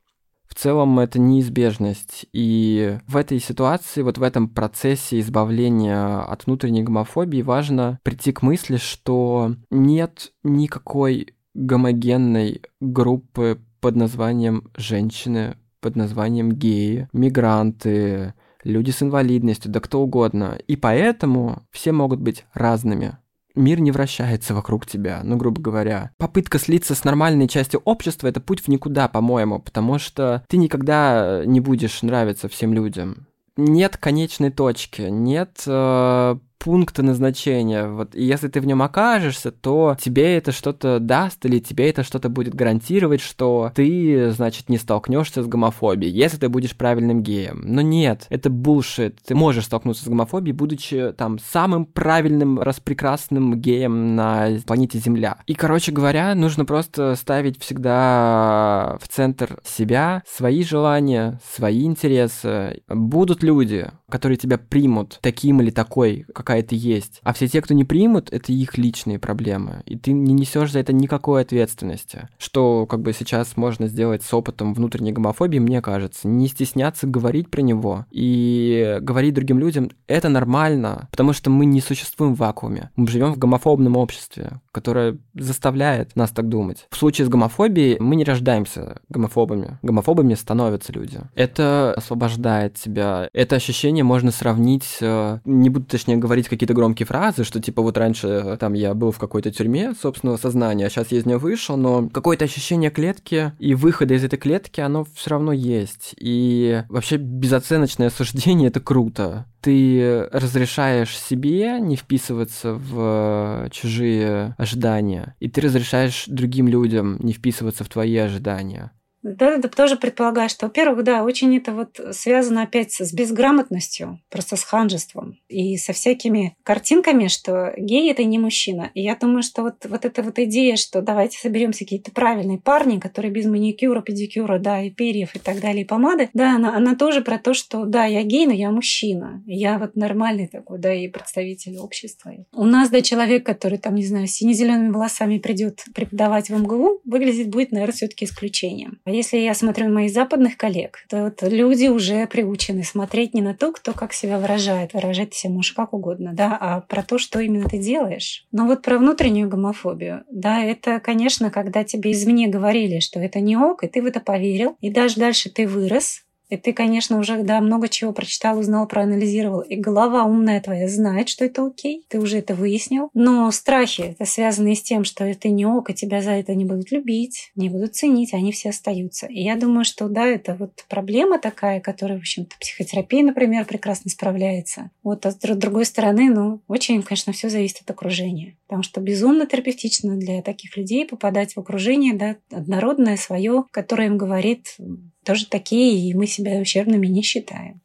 в 0.48 0.56
целом 0.56 1.00
это 1.00 1.20
неизбежность. 1.20 2.28
И 2.32 3.00
в 3.08 3.18
этой 3.18 3.40
ситуации, 3.40 4.04
вот 4.04 4.20
в 4.20 4.24
этом 4.24 4.48
процессе 4.48 5.20
избавления 5.20 6.20
от 6.20 6.46
внутренней 6.46 6.84
гомофобии 6.84 7.42
важно 7.42 8.00
прийти 8.04 8.32
к 8.32 8.44
мысли, 8.44 8.78
что 8.78 9.56
нет 9.72 10.32
никакой 10.44 11.34
гомогенной 11.56 12.62
группы 12.80 13.60
под 13.80 13.96
названием 13.96 14.70
женщины, 14.78 15.58
под 15.82 15.96
названием 15.96 16.52
геи, 16.52 17.10
мигранты, 17.14 18.34
люди 18.64 18.92
с 18.92 19.02
инвалидностью, 19.02 19.72
да 19.72 19.80
кто 19.80 20.02
угодно. 20.02 20.58
И 20.68 20.76
поэтому 20.76 21.64
все 21.72 21.92
могут 21.92 22.20
быть 22.20 22.46
разными. 22.54 23.18
мир 23.56 23.80
не 23.80 23.92
вращается 23.92 24.56
вокруг 24.56 24.86
тебя, 24.88 25.22
ну, 25.24 25.38
грубо 25.38 25.62
говоря. 25.62 26.12
Попытка 26.18 26.58
слиться 26.58 26.96
с 26.96 27.04
нормальной 27.04 27.48
частью 27.48 27.82
общества— 27.86 28.28
это 28.30 28.42
путь 28.42 28.62
в 28.62 28.68
никуда, 28.68 29.08
по-моему, 29.08 29.60
потому 29.60 30.00
что 30.00 30.44
ты 30.48 30.58
никогда 30.58 31.44
не 31.46 31.60
будешь 31.60 32.02
нравиться 32.02 32.50
всем 32.50 32.74
людям. 32.74 33.28
Нет 33.56 33.98
конечной 33.98 34.50
точки, 34.50 35.04
нет 35.04 35.64
э, 35.68 36.38
пункта 36.64 37.04
назначения. 37.04 37.88
Вот, 37.88 38.16
и 38.16 38.24
если 38.24 38.48
ты 38.48 38.62
в 38.62 38.66
нем 38.66 38.82
окажешься, 38.82 39.52
то 39.52 39.98
тебе 40.00 40.38
это 40.38 40.54
что-то 40.54 41.00
даст 41.00 41.46
или 41.46 41.60
тебе 41.60 41.90
это 41.90 42.04
что-то 42.04 42.30
будет 42.30 42.56
гарантировать, 42.56 43.20
что 43.20 43.72
ты, 43.76 44.32
значит, 44.32 44.70
не 44.70 44.78
столкнешься 44.78 45.44
с 45.44 45.48
гомофобией, 45.48 46.14
если 46.14 46.38
ты 46.38 46.48
будешь 46.48 46.76
правильным 46.78 47.22
геем. 47.22 47.62
Но 47.66 47.82
нет, 47.82 48.28
это 48.30 48.50
булшит. 48.50 49.20
Ты 49.26 49.36
можешь 49.36 49.66
столкнуться 49.66 50.06
с 50.06 50.08
гомофобией, 50.08 50.56
будучи 50.56 51.14
там 51.18 51.38
самым 51.38 51.86
правильным, 51.86 52.60
распрекрасным 52.60 53.60
геем 53.60 54.16
на 54.16 54.48
планете 54.66 55.00
Земля. 55.00 55.40
И, 55.46 55.56
короче 55.56 55.92
говоря, 55.92 56.34
нужно 56.34 56.64
просто 56.64 57.16
ставить 57.16 57.60
всегда 57.60 58.98
в 59.02 59.10
центр 59.10 59.60
себя, 59.66 60.24
свои 60.26 60.64
желания, 60.64 61.42
свои 61.54 61.84
интересы. 61.84 62.84
Будут 62.88 63.44
люди, 63.44 63.90
которые 64.10 64.38
тебя 64.38 64.58
примут 64.58 65.20
таким 65.22 65.60
или 65.60 65.72
такой, 65.72 66.26
какая 66.34 66.53
ты 66.62 66.76
есть. 66.76 67.20
А 67.24 67.34
все 67.34 67.48
те, 67.48 67.62
кто 67.62 67.74
не 67.74 67.84
примут, 67.84 68.32
это 68.32 68.52
их 68.52 68.78
личные 68.78 69.20
проблемы. 69.20 69.82
И 69.86 69.98
ты 69.98 70.12
не 70.12 70.34
несешь 70.34 70.72
за 70.72 70.80
это 70.80 70.94
никакой 70.94 71.42
ответственности. 71.42 72.28
Что 72.38 72.86
как 72.86 73.02
бы 73.02 73.14
сейчас 73.14 73.58
можно 73.58 73.88
сделать 73.88 74.24
с 74.24 74.34
опытом 74.34 74.74
внутренней 74.74 75.12
гомофобии, 75.12 75.60
мне 75.60 75.82
кажется. 75.82 76.28
Не 76.28 76.48
стесняться 76.48 77.08
говорить 77.08 77.50
про 77.50 77.62
него 77.62 78.06
и 78.12 78.98
говорить 79.02 79.34
другим 79.34 79.60
людям, 79.60 79.90
это 80.08 80.30
нормально, 80.30 81.08
потому 81.12 81.34
что 81.34 81.50
мы 81.50 81.66
не 81.66 81.82
существуем 81.82 82.36
в 82.36 82.40
вакууме. 82.40 82.92
Мы 82.96 83.08
живем 83.08 83.34
в 83.34 83.38
гомофобном 83.38 83.98
обществе, 83.98 84.62
которое 84.72 85.18
заставляет 85.34 86.16
нас 86.16 86.32
так 86.32 86.50
думать. 86.50 86.88
В 86.92 86.98
случае 86.98 87.26
с 87.26 87.30
гомофобией 87.30 87.98
мы 88.00 88.16
не 88.16 88.24
рождаемся 88.24 89.02
гомофобами. 89.10 89.80
Гомофобами 89.82 90.34
становятся 90.34 90.92
люди. 90.92 91.20
Это 91.36 91.94
освобождает 91.94 92.76
тебя. 92.76 93.30
Это 93.34 93.56
ощущение 93.56 94.04
можно 94.04 94.32
сравнить, 94.32 95.00
не 95.02 95.70
буду 95.70 95.86
точнее 95.86 96.18
говорить 96.18 96.43
какие-то 96.50 96.74
громкие 96.74 97.06
фразы, 97.06 97.44
что 97.44 97.60
типа 97.60 97.82
вот 97.82 97.98
раньше 97.98 98.28
э, 98.28 98.58
там 98.58 98.74
я 98.74 98.94
был 98.94 99.12
в 99.12 99.20
какой-то 99.20 99.52
тюрьме 99.52 99.94
собственного 99.94 100.38
сознания, 100.38 100.86
а 100.86 100.90
сейчас 100.90 101.12
я 101.12 101.20
из 101.20 101.26
нее 101.26 101.38
вышел, 101.38 101.78
но 101.78 102.10
какое-то 102.10 102.46
ощущение 102.46 102.90
клетки 102.90 103.54
и 103.60 103.76
выхода 103.76 104.14
из 104.14 104.24
этой 104.24 104.38
клетки, 104.38 104.82
оно 104.82 105.06
все 105.16 105.32
равно 105.32 105.52
есть. 105.52 106.14
И 106.18 106.84
вообще 106.90 107.18
безоценочное 107.18 108.10
суждение— 108.10 108.68
это 108.70 108.80
круто. 108.80 109.46
Ты 109.62 110.28
разрешаешь 110.32 111.18
себе 111.18 111.80
не 111.80 111.96
вписываться 111.96 112.74
в 112.74 113.70
чужие 113.72 114.56
ожидания, 114.58 115.36
и 115.40 115.48
ты 115.50 115.62
разрешаешь 115.62 116.26
другим 116.28 116.68
людям 116.68 117.18
не 117.20 117.34
вписываться 117.34 117.84
в 117.84 117.90
твои 117.90 118.18
ожидания. 118.18 118.92
Да, 119.24 119.58
да, 119.58 119.70
тоже 119.70 119.96
предполагаю, 119.96 120.50
что, 120.50 120.66
во-первых, 120.66 121.04
да, 121.04 121.24
очень 121.24 121.56
это 121.56 121.72
вот 121.72 122.00
связано 122.12 122.64
опять 122.64 122.92
с 122.92 123.14
безграмотностью, 123.14 124.20
просто 124.30 124.58
с 124.58 124.64
ханжеством 124.64 125.40
и 125.48 125.78
со 125.78 125.94
всякими 125.94 126.58
картинками, 126.64 127.28
что 127.28 127.74
гей 127.78 128.12
это 128.12 128.26
не 128.26 128.38
мужчина. 128.38 128.92
И 128.94 129.02
я 129.02 129.16
думаю, 129.16 129.42
что 129.42 129.64
вот, 129.64 129.86
вот 129.86 130.04
эта 130.04 130.22
вот 130.24 130.40
идея, 130.40 130.76
что 130.76 131.02
давайте 131.02 131.38
соберемся 131.38 131.80
какие-то 131.80 132.12
правильные 132.12 132.60
парни, 132.60 133.00
которые 133.00 133.32
без 133.32 133.46
маникюра, 133.46 134.02
педикюра, 134.02 134.60
да, 134.60 134.82
и 134.82 134.90
перьев 134.90 135.36
и 135.36 135.40
так 135.40 135.62
далее, 135.62 135.84
и 135.84 135.88
помады, 135.88 136.30
да, 136.34 136.56
она, 136.56 136.76
она 136.76 136.96
тоже 136.96 137.22
про 137.22 137.38
то, 137.38 137.54
что 137.54 137.86
да, 137.86 138.06
я 138.06 138.24
гей, 138.24 138.46
но 138.46 138.54
я 138.54 138.72
мужчина. 138.72 139.42
Я 139.46 139.80
вот 139.80 139.96
нормальный 139.96 140.48
такой, 140.48 140.80
да, 140.80 140.94
и 140.94 141.08
представитель 141.08 141.78
общества. 141.78 142.34
У 142.52 142.66
нас, 142.66 142.90
да, 142.90 143.02
человек, 143.02 143.46
который 143.46 143.78
там, 143.78 143.96
не 143.96 144.06
знаю, 144.06 144.28
сине-зелеными 144.28 144.90
волосами 144.90 145.38
придет 145.38 145.86
преподавать 145.96 146.50
в 146.50 146.58
МГУ, 146.58 147.02
выглядит 147.06 147.50
будет, 147.50 147.72
наверное, 147.72 147.94
все-таки 147.94 148.26
исключением 148.26 149.00
если 149.14 149.38
я 149.38 149.54
смотрю 149.54 149.90
моих 149.90 150.12
западных 150.12 150.58
коллег, 150.58 151.06
то 151.10 151.26
вот 151.26 151.42
люди 151.42 151.88
уже 151.88 152.28
приучены 152.28 152.84
смотреть 152.84 153.34
не 153.34 153.42
на 153.42 153.54
то, 153.54 153.72
кто 153.72 153.94
как 153.94 154.14
себя 154.14 154.38
выражает. 154.38 154.94
Выражать 154.94 155.34
себя 155.34 155.54
можешь 155.54 155.74
как 155.74 155.94
угодно, 155.94 156.32
да, 156.34 156.58
а 156.60 156.82
про 156.82 157.04
то, 157.04 157.18
что 157.18 157.40
именно 157.40 157.68
ты 157.70 157.78
делаешь. 157.78 158.46
Но 158.52 158.66
вот 158.66 158.82
про 158.82 158.98
внутреннюю 158.98 159.50
гомофобию, 159.50 160.24
да, 160.30 160.64
это, 160.64 161.00
конечно, 161.00 161.50
когда 161.50 161.84
тебе 161.84 162.12
извне 162.12 162.48
говорили, 162.48 163.00
что 163.00 163.20
это 163.20 163.40
не 163.40 163.58
ок, 163.58 163.84
и 163.84 163.88
ты 163.88 164.02
в 164.02 164.06
это 164.06 164.20
поверил, 164.20 164.78
и 164.82 164.90
даже 164.90 165.16
дальше 165.16 165.50
ты 165.50 165.68
вырос, 165.68 166.24
и 166.54 166.58
ты, 166.58 166.72
конечно, 166.72 167.18
уже 167.18 167.42
да, 167.42 167.62
много 167.62 167.90
чего 167.90 168.14
прочитал, 168.14 168.60
узнал, 168.60 168.88
проанализировал. 168.88 169.62
И 169.62 169.76
голова 169.76 170.24
умная 170.24 170.62
твоя 170.62 170.88
знает, 170.88 171.28
что 171.28 171.46
это 171.46 171.66
окей. 171.66 172.06
Ты 172.10 172.20
уже 172.20 172.38
это 172.38 172.54
выяснил. 172.54 173.10
Но 173.16 173.50
страхи, 173.50 174.02
это 174.02 174.26
связано 174.26 174.76
с 174.76 174.84
тем, 174.84 175.04
что 175.04 175.34
ты 175.34 175.50
не 175.50 175.66
ок, 175.66 175.90
и 175.90 175.96
тебя 175.96 176.22
за 176.22 176.32
это 176.32 176.54
не 176.54 176.64
будут 176.64 176.92
любить, 176.92 177.52
не 177.56 177.70
будут 177.70 177.96
ценить, 177.96 178.36
они 178.36 178.52
все 178.52 178.70
остаются. 178.70 179.26
И 179.26 179.42
я 179.42 179.56
думаю, 179.56 179.84
что 179.84 180.08
да, 180.10 180.28
это 180.28 180.54
вот 180.54 180.86
проблема 180.88 181.40
такая, 181.40 181.80
которая, 181.80 182.20
в 182.20 182.22
общем-то, 182.22 182.56
психотерапия, 182.60 183.24
например, 183.24 183.66
прекрасно 183.66 184.12
справляется. 184.12 184.92
Вот 185.02 185.26
а 185.26 185.32
с 185.32 185.38
другой 185.38 185.86
стороны, 185.86 186.30
ну, 186.30 186.62
очень, 186.68 187.02
конечно, 187.02 187.34
все 187.34 187.50
зависит 187.50 187.82
от 187.82 187.90
окружения. 187.90 188.58
Потому 188.68 188.84
что 188.84 189.02
безумно 189.02 189.48
терапевтично 189.48 190.18
для 190.18 190.44
таких 190.44 190.78
людей 190.78 191.08
попадать 191.08 191.56
в 191.56 191.60
окружение, 191.60 192.14
да, 192.14 192.36
однородное 192.52 193.18
свое, 193.18 193.66
которое 193.72 194.08
им 194.08 194.20
говорит, 194.20 194.78
тоже 195.24 195.48
такие, 195.48 196.10
и 196.10 196.14
мы 196.14 196.28
себя 196.28 196.60
ущербными 196.60 197.08
не 197.08 197.22
считаем. 197.22 197.82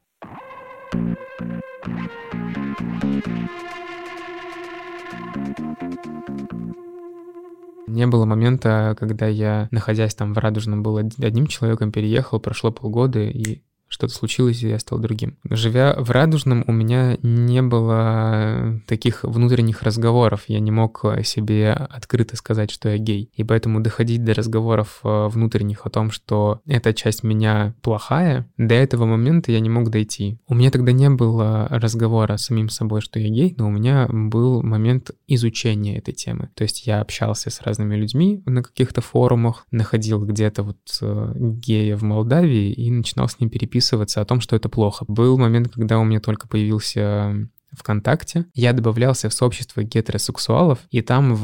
Не 7.87 8.07
было 8.07 8.27
момента, 8.27 8.95
когда 8.99 9.27
я, 9.27 9.69
находясь 9.71 10.15
там 10.15 10.35
в 10.35 10.39
Радужном, 10.39 10.83
был 10.83 10.99
одним 10.99 11.47
человеком, 11.47 11.91
переехал, 11.91 12.39
прошло 12.39 12.71
полгода, 12.71 13.21
и 13.21 13.63
что-то 13.89 14.13
случилось, 14.13 14.63
и 14.63 14.69
я 14.69 14.79
стал 14.79 14.99
другим. 14.99 15.39
Живя 15.49 15.95
в 15.99 16.11
Радужном, 16.11 16.65
у 16.67 16.73
меня 16.73 17.17
не 17.23 17.63
было 17.63 18.81
таких 18.87 19.25
внутренних 19.25 19.83
разговоров. 19.83 20.45
Я 20.47 20.61
не 20.61 20.71
мог 20.71 21.05
себе 21.25 21.73
открыто 21.73 22.37
сказать, 22.37 22.71
что 22.71 22.91
я 22.91 22.99
гей. 22.99 23.31
И 23.35 23.45
поэтому 23.45 23.81
доходить 23.81 24.25
до 24.25 24.35
разговоров 24.35 25.01
э, 25.05 25.29
внутренних 25.29 25.87
о 25.87 25.91
том, 25.91 26.11
что 26.11 26.61
эта 26.67 26.93
часть 26.93 27.23
меня 27.23 27.75
плохая, 27.83 28.49
до 28.57 28.75
этого 28.75 29.07
момента 29.07 29.53
я 29.53 29.61
не 29.61 29.71
мог 29.71 29.91
дойти. 29.91 30.39
У 30.47 30.55
меня 30.55 30.71
тогда 30.71 30.93
не 30.93 31.09
было 31.11 31.67
разговора 31.71 32.37
с 32.37 32.47
самим 32.47 32.69
собой, 32.69 33.01
что 33.01 33.19
я 33.19 33.29
гей, 33.29 33.55
но 33.57 33.69
у 33.69 33.71
меня 33.71 34.07
был 34.11 34.63
момент 34.63 35.11
изучения 35.27 35.99
этой 35.99 36.15
темы. 36.15 36.51
То 36.55 36.65
есть 36.65 36.87
я 36.87 37.01
общался 37.01 37.51
с 37.51 37.63
разными 37.63 37.97
людьми 37.97 38.43
на 38.47 38.63
каких-то 38.63 39.01
форумах, 39.01 39.67
находил 39.71 40.25
где-то 40.25 40.63
вот 40.63 40.79
э, 41.01 41.33
гея 41.37 41.97
в 41.97 42.03
Молдавии 42.03 42.73
и 42.73 42.91
начинал 42.91 43.29
с 43.29 43.41
ним 43.41 43.51
переписываться 43.51 43.78
переписываться 43.79 44.21
о 44.21 44.25
том, 44.25 44.41
что 44.41 44.57
это 44.57 44.69
плохо. 44.69 45.05
Был 45.09 45.39
момент, 45.39 45.73
когда 45.73 45.99
у 45.99 46.05
меня 46.05 46.21
только 46.21 46.49
появился 46.49 47.49
ВКонтакте, 47.73 48.47
я 48.55 48.73
добавлялся 48.73 49.29
в 49.29 49.35
сообщество 49.35 49.83
гетеросексуалов, 49.83 50.79
и 50.91 51.03
там 51.03 51.35
в, 51.35 51.43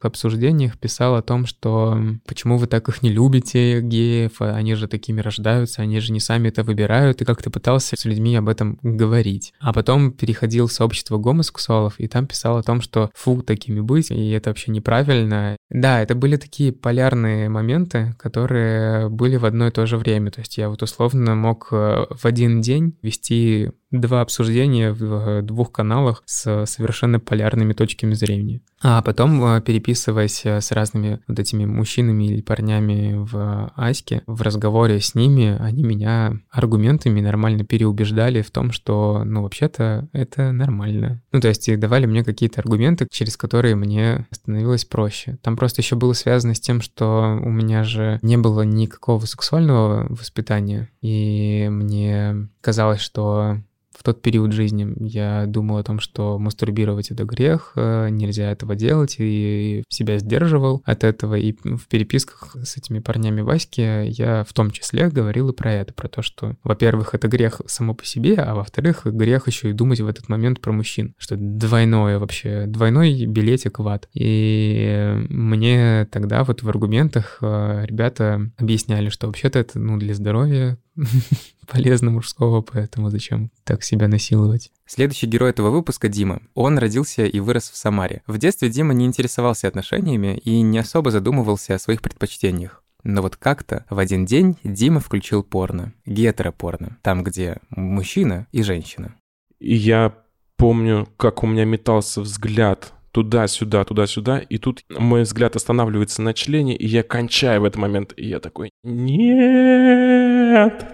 в 0.00 0.04
обсуждениях 0.04 0.78
писал 0.78 1.16
о 1.16 1.22
том, 1.22 1.46
что 1.46 2.00
почему 2.26 2.58
вы 2.58 2.66
так 2.66 2.88
их 2.88 3.02
не 3.02 3.10
любите, 3.10 3.80
геев, 3.80 4.40
они 4.40 4.74
же 4.74 4.86
такими 4.86 5.20
рождаются, 5.20 5.82
они 5.82 6.00
же 6.00 6.12
не 6.12 6.20
сами 6.20 6.48
это 6.48 6.62
выбирают, 6.62 7.20
и 7.20 7.24
как-то 7.24 7.50
пытался 7.50 7.96
с 7.96 8.04
людьми 8.04 8.36
об 8.36 8.48
этом 8.48 8.78
говорить. 8.82 9.52
А 9.60 9.72
потом 9.72 10.12
переходил 10.12 10.68
в 10.68 10.72
сообщество 10.72 11.18
гомосексуалов, 11.18 11.98
и 11.98 12.06
там 12.06 12.26
писал 12.26 12.58
о 12.58 12.62
том, 12.62 12.80
что 12.80 13.10
фу, 13.14 13.42
такими 13.42 13.80
быть, 13.80 14.10
и 14.10 14.30
это 14.30 14.50
вообще 14.50 14.70
неправильно. 14.70 15.56
Да, 15.72 16.02
это 16.02 16.14
были 16.14 16.36
такие 16.36 16.70
полярные 16.70 17.48
моменты, 17.48 18.14
которые 18.18 19.08
были 19.08 19.36
в 19.36 19.46
одно 19.46 19.68
и 19.68 19.70
то 19.70 19.86
же 19.86 19.96
время. 19.96 20.30
То 20.30 20.40
есть 20.40 20.58
я 20.58 20.68
вот 20.68 20.82
условно 20.82 21.34
мог 21.34 21.68
э, 21.72 22.06
в 22.10 22.26
один 22.26 22.60
день 22.60 22.98
вести 23.00 23.70
два 23.90 24.20
обсуждения 24.20 24.92
в 24.92 25.04
э, 25.04 25.42
двух 25.42 25.72
каналах 25.72 26.22
с 26.26 26.66
совершенно 26.66 27.20
полярными 27.20 27.72
точками 27.72 28.12
зрения. 28.12 28.60
А 28.82 29.00
потом, 29.00 29.42
э, 29.44 29.60
переписываясь 29.62 30.44
с 30.44 30.72
разными 30.72 31.20
вот 31.26 31.38
этими 31.38 31.64
мужчинами 31.64 32.24
или 32.24 32.42
парнями 32.42 33.14
в 33.14 33.72
Аське, 33.74 34.22
в 34.26 34.42
разговоре 34.42 35.00
с 35.00 35.14
ними, 35.14 35.56
они 35.58 35.84
меня 35.84 36.38
аргументами 36.50 37.20
нормально 37.22 37.64
переубеждали 37.64 38.42
в 38.42 38.50
том, 38.50 38.72
что, 38.72 39.22
ну, 39.24 39.42
вообще-то 39.42 40.08
это 40.12 40.52
нормально. 40.52 41.22
Ну, 41.32 41.40
то 41.40 41.48
есть 41.48 41.78
давали 41.78 42.04
мне 42.04 42.24
какие-то 42.24 42.60
аргументы, 42.60 43.06
через 43.10 43.38
которые 43.38 43.74
мне 43.74 44.26
становилось 44.32 44.84
проще. 44.84 45.38
Там 45.42 45.56
просто 45.62 45.80
еще 45.80 45.94
было 45.94 46.12
связано 46.12 46.56
с 46.56 46.60
тем, 46.60 46.80
что 46.80 47.38
у 47.40 47.48
меня 47.48 47.84
же 47.84 48.18
не 48.20 48.36
было 48.36 48.62
никакого 48.62 49.26
сексуального 49.26 50.08
воспитания, 50.08 50.90
и 51.02 51.68
мне 51.70 52.48
казалось, 52.60 53.00
что 53.00 53.58
в 54.02 54.04
тот 54.04 54.20
период 54.20 54.52
жизни. 54.52 54.92
Я 54.98 55.46
думал 55.46 55.78
о 55.78 55.84
том, 55.84 56.00
что 56.00 56.36
мастурбировать— 56.36 57.10
это 57.12 57.24
грех, 57.24 57.72
э, 57.76 58.08
нельзя 58.10 58.50
этого 58.50 58.74
делать, 58.74 59.14
и 59.20 59.84
себя 59.88 60.18
сдерживал 60.18 60.82
от 60.84 61.04
этого. 61.04 61.36
И 61.36 61.52
в 61.62 61.86
переписках 61.86 62.56
с 62.64 62.76
этими 62.76 62.98
парнями 62.98 63.42
Васьки 63.42 64.08
я 64.08 64.42
в 64.42 64.52
том 64.52 64.72
числе 64.72 65.08
говорил 65.08 65.50
и 65.50 65.54
про 65.54 65.72
это, 65.72 65.94
про 65.94 66.08
то, 66.08 66.20
что, 66.20 66.56
во-первых, 66.64 67.14
это 67.14 67.28
грех 67.28 67.60
само 67.66 67.94
по 67.94 68.04
себе, 68.04 68.34
а 68.34 68.56
во-вторых, 68.56 69.02
грех 69.04 69.46
еще 69.46 69.70
и 69.70 69.72
думать 69.72 70.00
в 70.00 70.08
этот 70.08 70.28
момент 70.28 70.60
про 70.60 70.72
мужчин, 70.72 71.14
что 71.16 71.36
двойное 71.38 72.18
вообще, 72.18 72.64
двойной 72.66 73.26
билетик 73.26 73.78
в 73.78 73.86
ад. 73.86 74.08
И 74.14 75.14
мне 75.28 76.08
тогда 76.10 76.42
вот 76.42 76.64
в 76.64 76.68
аргументах 76.68 77.38
э, 77.40 77.84
ребята 77.86 78.50
объясняли, 78.56 79.10
что 79.10 79.28
вообще-то 79.28 79.60
это, 79.60 79.78
ну, 79.78 79.96
для 79.96 80.14
здоровья 80.14 80.76
полезно 81.66 82.10
мужского, 82.10 82.60
поэтому 82.60 83.10
зачем 83.10 83.50
так 83.64 83.82
себя 83.82 84.08
насиловать? 84.08 84.70
Следующий 84.86 85.26
герой 85.26 85.50
этого 85.50 85.70
выпуска— 85.70 86.08
Дима. 86.10 86.42
Он 86.54 86.78
родился 86.78 87.24
и 87.24 87.40
вырос 87.40 87.70
в 87.70 87.76
Самаре. 87.76 88.22
В 88.26 88.38
детстве 88.38 88.68
Дима 88.68 88.94
не 88.94 89.06
интересовался 89.06 89.68
отношениями 89.68 90.36
и 90.38 90.60
не 90.60 90.78
особо 90.78 91.10
задумывался 91.10 91.74
о 91.74 91.78
своих 91.78 92.02
предпочтениях. 92.02 92.82
Но 93.04 93.22
вот 93.22 93.36
как-то 93.36 93.84
в 93.90 93.98
один 93.98 94.24
день 94.24 94.56
Дима 94.62 95.00
включил 95.00 95.42
порно. 95.42 95.92
Гетеропорно. 96.06 96.98
Там, 97.02 97.24
где 97.24 97.58
мужчина 97.70 98.46
и 98.52 98.62
женщина. 98.62 99.16
И 99.58 99.74
я 99.74 100.14
помню, 100.56 101.08
как 101.16 101.42
у 101.42 101.46
меня 101.46 101.64
метался 101.64 102.20
взгляд 102.20 102.92
туда-сюда, 103.12 103.84
туда-сюда, 103.84 104.38
и 104.38 104.58
тут 104.58 104.84
мой 104.90 105.22
взгляд 105.22 105.56
останавливается 105.56 106.22
на 106.22 106.34
члене, 106.34 106.76
и 106.76 106.86
я 106.86 107.02
кончаю 107.02 107.60
в 107.60 107.64
этот 107.64 107.80
момент, 107.80 108.12
и 108.16 108.26
я 108.26 108.40
такой, 108.40 108.70
нет, 108.82 110.86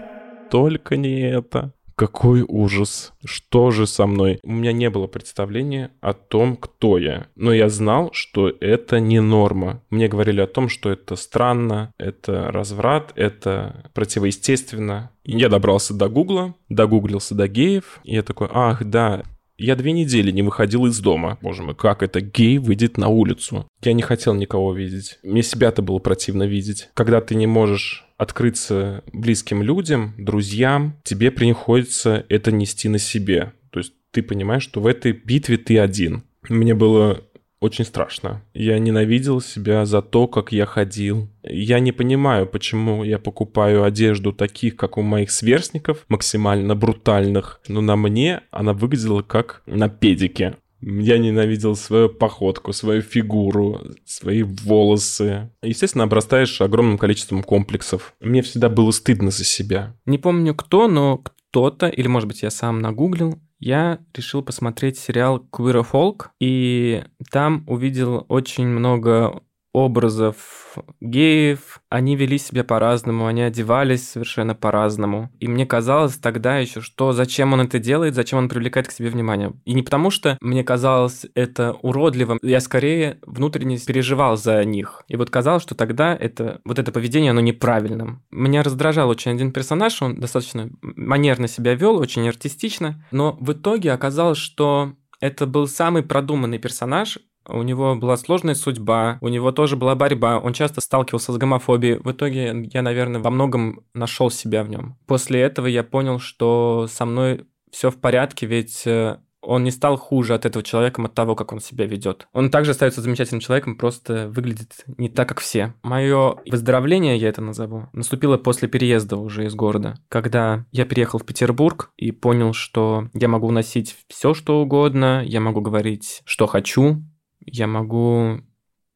только 0.51 0.97
не 0.97 1.21
это. 1.21 1.73
Какой 1.99 2.45
ужас. 2.47 3.11
Что 3.25 3.71
же 3.71 3.85
со 3.85 4.05
мной? 4.05 4.39
У 4.41 4.53
меня 4.53 4.71
не 4.71 4.89
было 4.89 5.07
представления 5.07 5.91
о 5.99 6.13
том, 6.13 6.55
кто 6.55 6.97
я. 6.97 7.27
Но 7.35 7.51
я 7.51 7.67
знал, 7.67 8.11
что 8.13 8.47
это 8.47 9.01
не 9.01 9.19
норма. 9.19 9.83
Мне 9.89 10.07
говорили 10.07 10.39
о 10.39 10.47
том, 10.47 10.69
что 10.69 10.89
это 10.89 11.17
странно, 11.17 11.91
это 11.97 12.53
разврат, 12.53 13.11
это 13.17 13.91
противоестественно. 13.93 15.11
Я 15.25 15.49
добрался 15.49 15.93
до 15.93 16.07
Гугла, 16.07 16.55
догуглился 16.69 17.35
до 17.35 17.49
геев, 17.49 17.99
и 18.05 18.15
я 18.15 18.23
такой, 18.23 18.47
ах, 18.49 18.85
да, 18.85 19.23
я 19.59 19.75
две 19.75 19.91
недели 19.91 20.31
не 20.31 20.41
выходил 20.41 20.85
из 20.85 20.99
дома. 20.99 21.37
Боже 21.41 21.63
мой, 21.63 21.75
как 21.75 22.01
это 22.01 22.21
гей 22.21 22.57
выйдет 22.57 22.97
на 22.97 23.09
улицу? 23.09 23.67
Я 23.83 23.93
не 23.93 24.01
хотел 24.01 24.33
никого 24.33 24.73
видеть. 24.73 25.19
Мне 25.23 25.43
себя-то 25.43 25.81
было 25.81 25.99
противно 25.99 26.43
видеть. 26.43 26.89
Когда 26.93 27.21
ты 27.21 27.35
не 27.35 27.47
можешь 27.47 28.05
открыться 28.17 29.03
близким 29.13 29.61
людям, 29.63 30.13
друзьям, 30.17 30.97
тебе 31.03 31.31
приходится 31.31 32.25
это 32.29 32.51
нести 32.51 32.89
на 32.89 32.97
себе. 32.97 33.53
То 33.71 33.79
есть 33.79 33.93
ты 34.11 34.23
понимаешь, 34.23 34.63
что 34.63 34.81
в 34.81 34.87
этой 34.87 35.11
битве 35.11 35.57
ты 35.57 35.79
один. 35.79 36.23
Мне 36.47 36.73
было 36.73 37.21
очень 37.59 37.85
страшно. 37.85 38.41
Я 38.53 38.79
ненавидел 38.79 39.41
себя 39.41 39.85
за 39.85 40.01
то, 40.01 40.27
как 40.27 40.51
я 40.51 40.65
ходил. 40.65 41.29
Я 41.43 41.79
не 41.79 41.91
понимаю, 41.91 42.47
почему 42.47 43.03
я 43.03 43.19
покупаю 43.19 43.83
одежду 43.83 44.31
таких, 44.31 44.75
как 44.75 44.97
у 44.97 45.01
моих 45.01 45.31
сверстников, 45.31 46.05
максимально 46.07 46.75
брутальных, 46.75 47.61
но 47.67 47.81
на 47.81 47.95
мне 47.95 48.41
она 48.51 48.73
выглядела 48.73 49.21
как 49.21 49.61
на 49.65 49.89
педике. 49.89 50.55
Я 50.81 51.17
ненавидел 51.17 51.75
свою 51.75 52.09
походку, 52.09 52.71
свою 52.71 53.01
фигуру, 53.01 53.81
свои 54.05 54.43
волосы. 54.43 55.49
Естественно, 55.61 56.05
обрастаешь 56.05 56.61
огромным 56.61 56.97
количеством 56.97 57.43
комплексов. 57.43 58.13
Мне 58.21 58.41
всегда 58.41 58.69
было 58.69 58.91
стыдно 58.91 59.29
за 59.29 59.43
себя. 59.43 59.95
Не 60.05 60.17
помню 60.17 60.55
кто, 60.55 60.87
но 60.87 61.17
кто-то, 61.17 61.87
или 61.87 62.07
может 62.07 62.29
быть 62.29 62.43
я 62.43 62.49
сам 62.49 62.79
нагуглил, 62.79 63.39
я 63.59 63.99
решил 64.13 64.41
посмотреть 64.41 64.97
сериал 64.97 65.39
Folk, 65.51 66.27
и 66.39 67.03
там 67.31 67.63
увидел 67.67 68.25
очень 68.29 68.67
много 68.67 69.43
образов 69.73 70.77
геев, 70.99 71.81
они 71.89 72.15
вели 72.15 72.37
себя 72.37 72.63
по-разному, 72.63 73.27
они 73.27 73.41
одевались 73.41 74.09
совершенно 74.09 74.55
по-разному. 74.55 75.29
И 75.39 75.47
мне 75.47 75.65
казалось 75.65 76.17
тогда 76.17 76.57
еще, 76.57 76.81
что 76.81 77.11
зачем 77.11 77.53
он 77.53 77.61
это 77.61 77.79
делает, 77.79 78.15
зачем 78.15 78.39
он 78.39 78.49
привлекает 78.49 78.87
к 78.87 78.91
себе 78.91 79.09
внимание. 79.09 79.53
И 79.65 79.73
не 79.73 79.83
потому, 79.83 80.11
что 80.11 80.37
мне 80.41 80.63
казалось 80.63 81.25
это 81.35 81.73
уродливым, 81.81 82.39
я 82.41 82.59
скорее 82.59 83.19
внутренне 83.25 83.77
переживал 83.77 84.37
за 84.37 84.63
них. 84.63 85.03
И 85.07 85.15
вот 85.15 85.29
казалось, 85.29 85.63
что 85.63 85.75
тогда 85.75 86.15
это, 86.15 86.61
вот 86.65 86.79
это 86.79 86.91
поведение, 86.91 87.31
оно 87.31 87.41
неправильным. 87.41 88.23
Меня 88.31 88.63
раздражал 88.63 89.09
очень 89.09 89.31
один 89.31 89.51
персонаж, 89.51 90.01
он 90.01 90.19
достаточно 90.19 90.69
манерно 90.81 91.47
себя 91.47 91.75
вел, 91.75 91.97
очень 91.97 92.27
артистично, 92.27 93.03
но 93.11 93.37
в 93.39 93.53
итоге 93.53 93.91
оказалось, 93.91 94.37
что 94.37 94.93
это 95.21 95.45
был 95.45 95.67
самый 95.67 96.03
продуманный 96.03 96.59
персонаж, 96.59 97.19
у 97.49 97.63
него 97.63 97.95
была 97.95 98.17
сложная 98.17 98.55
судьба, 98.55 99.17
у 99.21 99.27
него 99.27 99.51
тоже 99.51 99.75
была 99.75 99.95
борьба, 99.95 100.39
он 100.39 100.53
часто 100.53 100.81
сталкивался 100.81 101.33
с 101.33 101.37
гомофобией. 101.37 101.99
В 101.99 102.11
итоге 102.11 102.69
я, 102.73 102.81
наверное, 102.81 103.21
во 103.21 103.29
многом 103.29 103.81
нашел 103.93 104.29
себя 104.29 104.63
в 104.63 104.69
нем. 104.69 104.97
После 105.07 105.41
этого 105.41 105.67
я 105.67 105.83
понял, 105.83 106.19
что 106.19 106.87
со 106.89 107.05
мной 107.05 107.45
все 107.71 107.91
в 107.91 107.97
порядке, 107.97 108.45
ведь 108.45 108.85
э, 108.87 109.17
он 109.41 109.63
не 109.63 109.71
стал 109.71 109.97
хуже 109.97 110.33
от 110.33 110.45
этого 110.45 110.63
человека, 110.63 111.03
от 111.03 111.13
того, 111.13 111.35
как 111.35 111.53
он 111.53 111.59
себя 111.59 111.85
ведет. 111.85 112.27
Он 112.33 112.49
также 112.49 112.71
остается 112.71 113.01
замечательным 113.01 113.39
человеком, 113.39 113.77
просто 113.77 114.29
выглядит 114.29 114.83
не 114.97 115.09
так, 115.09 115.29
как 115.29 115.39
все. 115.39 115.73
Мое 115.83 116.35
выздоровление, 116.45 117.17
я 117.17 117.29
это 117.29 117.41
назову, 117.41 117.87
наступило 117.93 118.37
после 118.37 118.67
переезда 118.67 119.17
уже 119.17 119.45
из 119.45 119.55
города, 119.55 119.95
когда 120.09 120.65
я 120.71 120.85
переехал 120.85 121.19
в 121.19 121.25
Петербург 121.25 121.91
и 121.97 122.11
понял, 122.11 122.53
что 122.53 123.09
я 123.13 123.27
могу 123.27 123.49
носить 123.51 123.95
все, 124.07 124.33
что 124.33 124.61
угодно, 124.61 125.23
я 125.25 125.39
могу 125.39 125.61
говорить, 125.61 126.21
что 126.25 126.47
хочу, 126.47 127.01
я 127.45 127.67
могу 127.67 128.41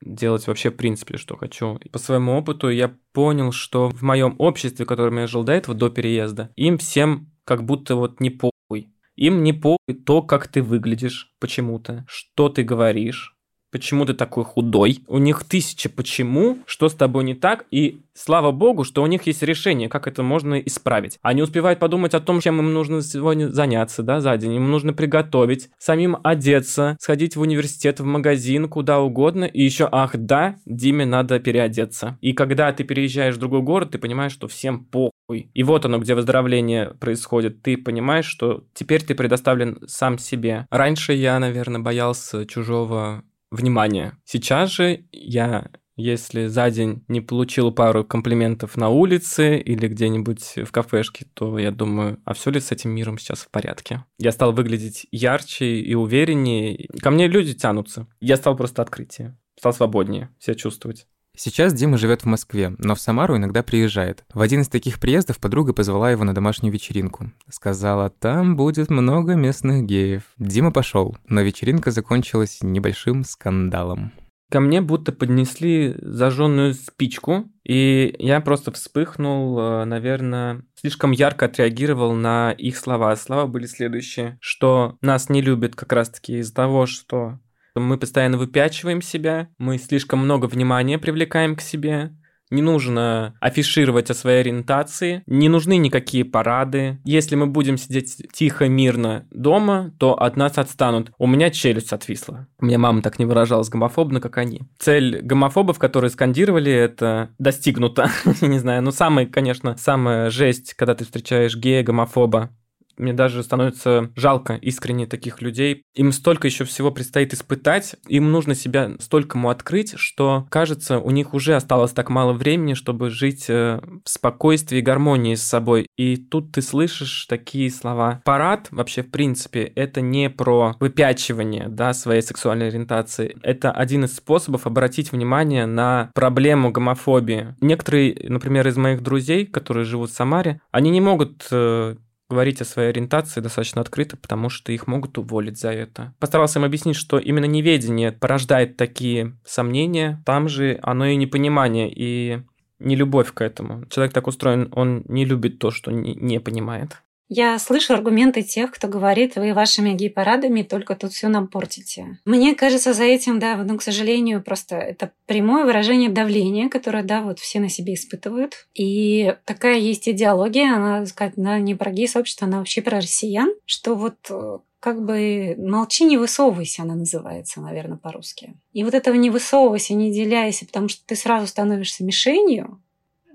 делать 0.01 0.47
вообще 0.47 0.69
в 0.69 0.75
принципе, 0.75 1.17
что 1.17 1.37
хочу. 1.37 1.79
По 1.91 1.99
своему 1.99 2.33
опыту 2.33 2.69
я 2.69 2.95
понял, 3.13 3.51
что 3.51 3.89
в 3.89 4.01
моем 4.01 4.35
обществе, 4.37 4.85
в 4.85 4.87
котором 4.87 5.17
я 5.17 5.27
жил 5.27 5.43
до 5.43 5.53
этого, 5.53 5.75
до 5.75 5.89
переезда, 5.89 6.51
им 6.55 6.77
всем 6.77 7.31
как 7.45 7.63
будто 7.63 7.95
вот 7.95 8.19
не 8.19 8.29
похуй. 8.29 8.93
Им 9.15 9.43
не 9.43 9.53
похуй 9.53 9.95
то, 10.05 10.21
как 10.21 10.47
ты 10.47 10.61
выглядишь 10.61 11.33
почему-то, 11.39 12.05
что 12.07 12.49
ты 12.49 12.63
говоришь, 12.63 13.37
почему 13.73 14.05
ты 14.05 14.13
такой 14.13 14.45
худой. 14.45 14.99
У 15.07 15.17
них 15.17 15.43
тысяча 15.43 15.89
почему, 15.89 16.59
что 16.65 16.87
с 16.87 16.93
тобой 16.93 17.23
не 17.23 17.33
так, 17.33 17.65
и 17.71 18.01
слава 18.13 18.51
богу, 18.51 18.83
что 18.83 19.01
у 19.01 19.07
них 19.07 19.23
есть 19.23 19.41
решение, 19.41 19.89
как 19.89 20.07
это 20.07 20.21
можно 20.21 20.59
исправить. 20.59 21.17
Они 21.23 21.41
успевают 21.41 21.79
подумать 21.79 22.13
о 22.13 22.19
том, 22.19 22.39
чем 22.39 22.59
им 22.59 22.71
нужно 22.71 23.01
сегодня 23.01 23.49
заняться, 23.49 24.03
да, 24.03 24.21
за 24.21 24.37
день. 24.37 24.53
Им 24.53 24.69
нужно 24.69 24.93
приготовить, 24.93 25.71
самим 25.79 26.17
одеться, 26.23 26.97
сходить 26.99 27.35
в 27.35 27.41
университет, 27.41 27.99
в 27.99 28.05
магазин, 28.05 28.69
куда 28.69 29.01
угодно, 29.01 29.45
и 29.45 29.63
еще, 29.63 29.89
ах, 29.91 30.11
да, 30.15 30.55
Диме 30.67 31.05
надо 31.05 31.39
переодеться. 31.39 32.19
И 32.21 32.33
когда 32.33 32.71
ты 32.71 32.83
переезжаешь 32.83 33.35
в 33.35 33.39
другой 33.39 33.63
город, 33.63 33.89
ты 33.91 33.97
понимаешь, 33.97 34.33
что 34.33 34.47
всем 34.47 34.85
похуй. 34.85 35.49
И 35.53 35.63
вот 35.63 35.85
оно, 35.85 35.97
где 35.97 36.13
выздоровление 36.13 36.93
происходит. 36.99 37.63
Ты 37.63 37.77
понимаешь, 37.77 38.25
что 38.25 38.65
теперь 38.75 39.03
ты 39.03 39.15
предоставлен 39.15 39.79
сам 39.87 40.19
себе. 40.19 40.67
Раньше 40.69 41.13
я, 41.13 41.39
наверное, 41.39 41.81
боялся 41.81 42.45
чужого 42.45 43.23
внимание. 43.53 44.17
Сейчас 44.25 44.71
же 44.71 45.05
я 45.11 45.69
если 45.95 46.47
за 46.47 46.71
день 46.71 47.03
не 47.07 47.21
получил 47.21 47.71
пару 47.71 48.03
комплиментов 48.03 48.77
на 48.77 48.89
улице 48.89 49.59
или 49.59 49.87
где-нибудь 49.87 50.55
в 50.65 50.71
кафешке, 50.71 51.27
то 51.35 51.59
я 51.59 51.69
думаю, 51.69 52.19
а 52.25 52.33
все 52.33 52.49
ли 52.49 52.59
с 52.59 52.71
этим 52.71 52.89
миром 52.89 53.19
сейчас 53.19 53.41
в 53.41 53.51
порядке? 53.51 54.03
Я 54.17 54.31
стал 54.31 54.53
выглядеть 54.53 55.05
ярче 55.11 55.79
и 55.79 55.93
увереннее. 55.93 56.87
Ко 56.99 57.11
мне 57.11 57.27
люди 57.27 57.53
тянутся. 57.53 58.07
Я 58.19 58.37
стал 58.37 58.57
просто 58.57 58.81
открытие. 58.81 59.37
Стал 59.55 59.73
свободнее 59.73 60.29
себя 60.39 60.55
чувствовать. 60.55 61.05
Сейчас 61.35 61.73
Дима 61.73 61.97
живет 61.97 62.21
в 62.21 62.25
Москве, 62.25 62.75
но 62.77 62.93
в 62.93 62.99
Самару 62.99 63.35
иногда 63.37 63.63
приезжает. 63.63 64.23
В 64.33 64.41
один 64.41 64.61
из 64.61 64.69
таких 64.69 64.99
приездов 64.99 65.39
подруга 65.39 65.73
позвала 65.73 66.11
его 66.11 66.23
на 66.23 66.35
домашнюю 66.35 66.71
вечеринку. 66.71 67.31
Сказала, 67.49 68.11
там 68.11 68.55
будет 68.55 68.91
много 68.91 69.33
местных 69.33 69.83
геев. 69.83 70.23
Дима 70.37 70.71
пошел, 70.71 71.17
но 71.27 71.41
вечеринка 71.41 71.89
закончилась 71.89 72.59
небольшим 72.61 73.23
скандалом. 73.23 74.11
Ко 74.51 74.59
мне 74.59 74.81
будто 74.81 75.11
поднесли 75.11 75.95
зажженную 75.99 76.75
спичку, 76.75 77.45
и 77.63 78.15
я 78.19 78.39
просто 78.39 78.71
вспыхнул, 78.71 79.59
э, 79.59 79.85
наверное, 79.85 80.63
слишком 80.75 81.09
ярко 81.09 81.47
отреагировал 81.47 82.13
на 82.13 82.51
их 82.51 82.77
слова. 82.77 83.15
Слова 83.15 83.47
были 83.47 83.65
следующие, 83.65 84.37
что 84.39 84.97
нас 85.01 85.29
не 85.29 85.41
любят 85.41 85.75
как 85.75 85.91
раз-таки 85.91 86.37
из-за 86.37 86.53
того, 86.53 86.85
что 86.85 87.39
мы 87.75 87.97
постоянно 87.97 88.37
выпячиваем 88.37 89.01
себя, 89.01 89.49
мы 89.57 89.77
слишком 89.77 90.19
много 90.19 90.45
внимания 90.45 90.99
привлекаем 90.99 91.55
к 91.55 91.61
себе, 91.61 92.11
не 92.53 92.61
нужно 92.61 93.33
афишировать 93.39 94.11
о 94.11 94.13
своей 94.13 94.41
ориентации, 94.41 95.23
не 95.25 95.49
нужны 95.49 95.77
никакие 95.77 96.23
парады. 96.23 96.99
Если 97.03 97.35
мы 97.35 97.47
будем 97.47 97.77
сидеть 97.77 98.17
тихо, 98.31 98.67
мирно 98.67 99.27
дома, 99.31 99.91
то 99.97 100.13
от 100.13 100.37
нас 100.37 100.57
отстанут. 100.59 101.11
У 101.17 101.25
меня 101.25 101.49
челюсть 101.49 101.93
отвисла. 101.93 102.47
У 102.59 102.65
меня 102.65 102.77
мама 102.77 103.01
так 103.01 103.17
не 103.17 103.25
выражалась 103.25 103.69
гомофобно, 103.69 104.21
как 104.21 104.37
они. 104.37 104.61
Цель 104.77 105.21
гомофобов, 105.21 105.79
которые 105.79 106.11
скандировали, 106.11 106.71
это 106.71 107.31
достигнута. 107.39 108.11
не 108.41 108.59
знаю, 108.59 108.83
но 108.83 108.91
самый, 108.91 109.25
конечно, 109.25 109.75
самая 109.77 110.29
жесть, 110.29 110.75
когда 110.75 110.93
ты 110.93 111.05
встречаешь 111.05 111.55
гея, 111.55 111.81
гомофоба, 111.81 112.51
Мне 112.97 113.13
даже 113.13 113.43
становится 113.43 114.11
жалко 114.15 114.55
искренне 114.55 115.07
таких 115.07 115.41
людей. 115.41 115.83
Им 115.95 116.11
столько 116.11 116.47
еще 116.47 116.65
всего 116.65 116.91
предстоит 116.91 117.33
испытать, 117.33 117.95
им 118.07 118.31
нужно 118.31 118.55
себя 118.55 118.91
столькому 118.99 119.49
открыть, 119.49 119.97
что, 119.97 120.47
кажется, 120.49 120.99
у 120.99 121.11
них 121.11 121.33
уже 121.33 121.55
осталось 121.55 121.91
так 121.91 122.09
мало 122.09 122.33
времени, 122.33 122.73
чтобы 122.73 123.09
жить 123.09 123.45
э, 123.49 123.79
в 124.03 124.09
спокойствии 124.09 124.79
и 124.79 124.81
гармонии 124.81 125.35
с 125.35 125.43
собой. 125.43 125.87
И 125.97 126.17
тут 126.17 126.51
ты 126.51 126.61
слышишь 126.61 127.25
такие 127.27 127.69
слова. 127.71 128.21
Парад 128.25 128.67
вообще, 128.71 129.03
в 129.03 129.11
принципе, 129.11 129.63
это 129.63 130.01
не 130.01 130.29
про 130.29 130.75
выпячивание 130.79 131.67
да, 131.69 131.93
своей 131.93 132.21
сексуальной 132.21 132.67
ориентации. 132.67 133.37
Это 133.41 133.71
один 133.71 134.05
из 134.05 134.15
способов 134.15 134.67
обратить 134.67 135.11
внимание 135.11 135.65
на 135.65 136.11
проблему 136.13 136.71
гомофобии. 136.71 137.55
Некоторые, 137.61 138.15
например, 138.29 138.67
из 138.67 138.77
моих 138.77 139.01
друзей, 139.01 139.45
которые 139.45 139.85
живут 139.85 140.11
в 140.11 140.15
Самаре, 140.15 140.61
они 140.71 140.89
не 140.89 141.01
могут 141.01 141.47
э, 141.51 141.95
говорить 142.29 142.61
о 142.61 142.65
своей 142.65 142.89
ориентации 142.89 143.41
достаточно 143.41 143.81
открыто, 143.81 144.17
потому 144.17 144.49
что 144.49 144.71
их 144.71 144.87
могут 144.87 145.17
уволить 145.17 145.59
за 145.59 145.71
это. 145.71 146.13
Постарался 146.19 146.59
им 146.59 146.65
объяснить, 146.65 146.95
что 146.95 147.19
именно 147.19 147.45
неведение 147.45 148.11
порождает 148.11 148.77
такие 148.77 149.37
сомнения, 149.45 150.21
там 150.25 150.49
же 150.49 150.79
оно 150.81 151.05
и 151.05 151.15
непонимание, 151.15 151.91
и 151.93 152.41
не 152.79 152.95
любовь 152.95 153.31
к 153.33 153.41
этому. 153.41 153.85
Человек 153.87 154.13
так 154.13 154.27
устроен, 154.27 154.69
он 154.71 155.03
не 155.07 155.25
любит 155.25 155.59
то, 155.59 155.71
что 155.71 155.91
не, 155.91 156.15
не 156.15 156.39
понимает. 156.39 156.97
Я 157.35 157.57
слышу 157.57 157.95
аргументы 157.95 158.43
тех, 158.43 158.69
кто 158.69 158.87
говорит, 158.87 159.37
вы 159.37 159.55
вашими 159.55 159.93
гей-парадами 159.93 160.61
только 160.61 160.95
тут 160.95 161.13
все 161.13 161.29
нам 161.29 161.47
портите. 161.47 162.19
Мне 162.25 162.53
кажется, 162.53 162.93
за 162.93 163.05
этим, 163.05 163.39
да, 163.39 163.55
ну, 163.55 163.75
к 163.79 163.81
сожалению, 163.81 164.43
просто 164.43 164.75
это 164.75 165.11
прямое 165.25 165.65
выражение 165.65 166.11
давления, 166.11 166.69
которое, 166.69 167.01
да, 167.01 167.23
вот 167.23 167.39
все 167.39 167.59
на 167.59 167.69
себе 167.69 167.95
испытывают. 167.95 168.67
И 168.75 169.35
такая 169.45 169.79
есть 169.79 170.07
идеология, 170.07 170.75
она, 170.75 171.07
сказать, 171.07 171.33
она 171.35 171.57
не 171.57 171.73
про 171.73 171.91
гей-сообщество, 171.91 172.45
она 172.45 172.59
вообще 172.59 172.83
про 172.83 172.97
россиян, 172.97 173.51
что 173.65 173.95
вот 173.95 174.17
э, 174.29 174.59
как 174.79 175.03
бы 175.03 175.55
молчи, 175.57 176.05
не 176.05 176.17
высовывайся, 176.17 176.83
она 176.83 176.93
называется, 176.93 177.61
наверное, 177.61 177.97
по-русски. 177.97 178.53
И 178.73 178.83
вот 178.83 178.93
этого 178.93 179.15
не 179.15 179.31
высовывайся, 179.31 179.95
не 179.95 180.13
деляйся, 180.13 180.67
потому 180.67 180.87
что 180.87 181.03
ты 181.07 181.15
сразу 181.15 181.47
становишься 181.47 182.03
мишенью, 182.03 182.79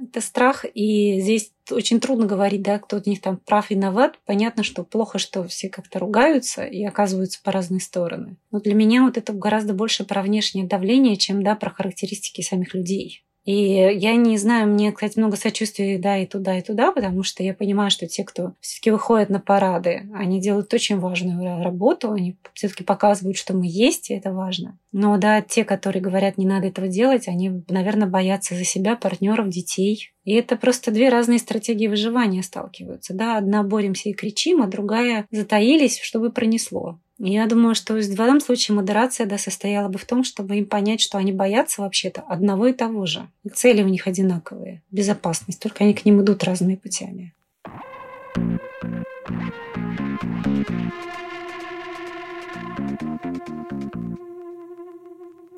это 0.01 0.21
страх, 0.21 0.65
и 0.75 1.21
здесь 1.21 1.53
очень 1.71 2.01
трудно 2.01 2.27
говорить, 2.27 2.63
да, 2.63 2.79
кто 2.79 2.99
из 2.99 3.07
них 3.07 3.21
там 3.21 3.37
прав, 3.37 3.71
виноват. 3.71 4.19
Понятно, 4.25 4.63
что 4.63 4.85
плохо, 4.85 5.19
что 5.19 5.45
все 5.45 5.69
как-то 5.69 5.99
ругаются 5.99 6.65
и 6.65 6.85
оказываются 6.85 7.41
по 7.43 7.53
разные 7.53 7.81
стороны. 7.81 8.37
Но 8.51 8.61
для 8.61 8.75
меня 8.75 9.03
вот 9.03 9.17
это 9.17 9.33
гораздо 9.33 9.75
больше 9.75 10.05
про 10.05 10.23
внешнее 10.23 10.67
давление, 10.67 11.17
чем, 11.17 11.43
да, 11.43 11.55
про 11.57 11.71
характеристики 11.71 12.41
самих 12.41 12.75
людей. 12.75 13.25
И 13.49 13.63
я 13.63 14.15
не 14.17 14.37
знаю, 14.37 14.69
мне, 14.69 14.93
кстати, 14.93 15.19
много 15.19 15.39
сочувствия, 15.39 15.97
да, 15.97 16.19
и 16.19 16.27
туда, 16.27 16.59
и 16.59 16.63
туда, 16.63 16.93
потому 16.93 17.23
что 17.23 17.43
я 17.43 17.55
понимаю, 17.55 17.91
что 17.91 18.07
те, 18.07 18.23
кто 18.23 18.53
все-таки 18.61 18.91
выходят 18.91 19.31
на 19.31 19.41
парады, 19.41 20.03
они 20.15 20.39
делают 20.39 20.75
очень 20.75 20.99
важную 20.99 21.65
работу, 21.65 22.13
они 22.13 22.37
все-таки 22.53 22.85
показывают, 22.85 23.39
что 23.39 23.57
мы 23.57 23.65
есть, 23.67 24.11
и 24.11 24.15
это 24.15 24.35
важно. 24.35 24.79
Но 24.93 25.17
да, 25.17 25.41
те, 25.41 25.65
которые 25.65 26.03
говорят, 26.03 26.37
не 26.37 26.45
надо 26.45 26.67
этого 26.67 26.89
делать, 26.89 27.27
они, 27.27 27.65
наверное, 27.71 28.07
боятся 28.07 28.55
за 28.55 28.65
себя, 28.65 28.97
партнеров, 28.97 29.49
детей. 29.49 30.13
И 30.25 30.35
это 30.35 30.57
просто 30.57 30.91
две 30.91 31.09
разные 31.09 31.39
стратегии 31.39 31.87
выживания 31.87 32.43
сталкиваются. 32.43 33.15
Да, 33.15 33.39
одна 33.39 33.63
боремся 33.63 34.11
и 34.11 34.13
кричим, 34.13 34.61
а 34.61 34.67
другая 34.67 35.27
затаились, 35.31 36.01
чтобы 36.01 36.31
пронесло. 36.31 37.01
Я 37.21 37.49
думаю, 37.49 37.75
что 37.75 37.95
в 37.95 38.15
данном 38.15 38.41
случае 38.41 38.77
модерация 38.77 39.27
да, 39.27 39.39
состояла 39.39 39.89
бы 39.89 39.99
в 39.99 40.05
том, 40.05 40.23
чтобы 40.23 40.57
им 40.57 40.67
понять, 40.67 41.01
что 41.01 41.19
они 41.19 41.33
боятся 41.33 41.83
вообще-то 41.83 42.21
одного 42.21 42.69
и 42.69 42.73
того 42.73 43.07
же. 43.07 43.27
И 43.43 43.49
цели 43.49 43.83
у 43.83 43.89
них 43.89 44.07
одинаковые. 44.07 44.83
Безопасность. 44.93 45.61
Только 45.61 45.83
они 45.83 45.95
к 45.95 46.05
ним 46.05 46.23
идут 46.23 46.45
разными 46.45 46.77
путями. 46.77 47.35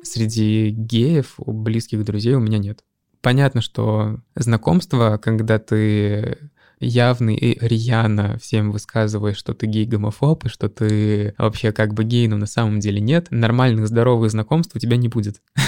Среди 0.01 0.71
геев, 0.71 1.35
близких 1.37 2.03
друзей 2.03 2.33
у 2.33 2.39
меня 2.39 2.57
нет. 2.57 2.83
Понятно, 3.21 3.61
что 3.61 4.19
знакомство, 4.33 5.19
когда 5.21 5.59
ты 5.59 6.49
явный 6.81 7.35
и 7.35 7.57
рьяно 7.65 8.37
всем 8.39 8.71
высказываешь, 8.71 9.37
что 9.37 9.53
ты 9.53 9.67
гей-гомофоб, 9.67 10.45
и 10.45 10.49
что 10.49 10.67
ты 10.69 11.33
вообще 11.37 11.71
как 11.71 11.93
бы 11.93 12.03
гей, 12.03 12.27
но 12.27 12.37
на 12.37 12.47
самом 12.47 12.79
деле 12.79 12.99
нет, 12.99 13.27
нормальных 13.29 13.87
здоровых 13.87 14.31
знакомств 14.31 14.75
у 14.75 14.79
тебя 14.79 14.97
не 14.97 15.07
будет. 15.07 15.41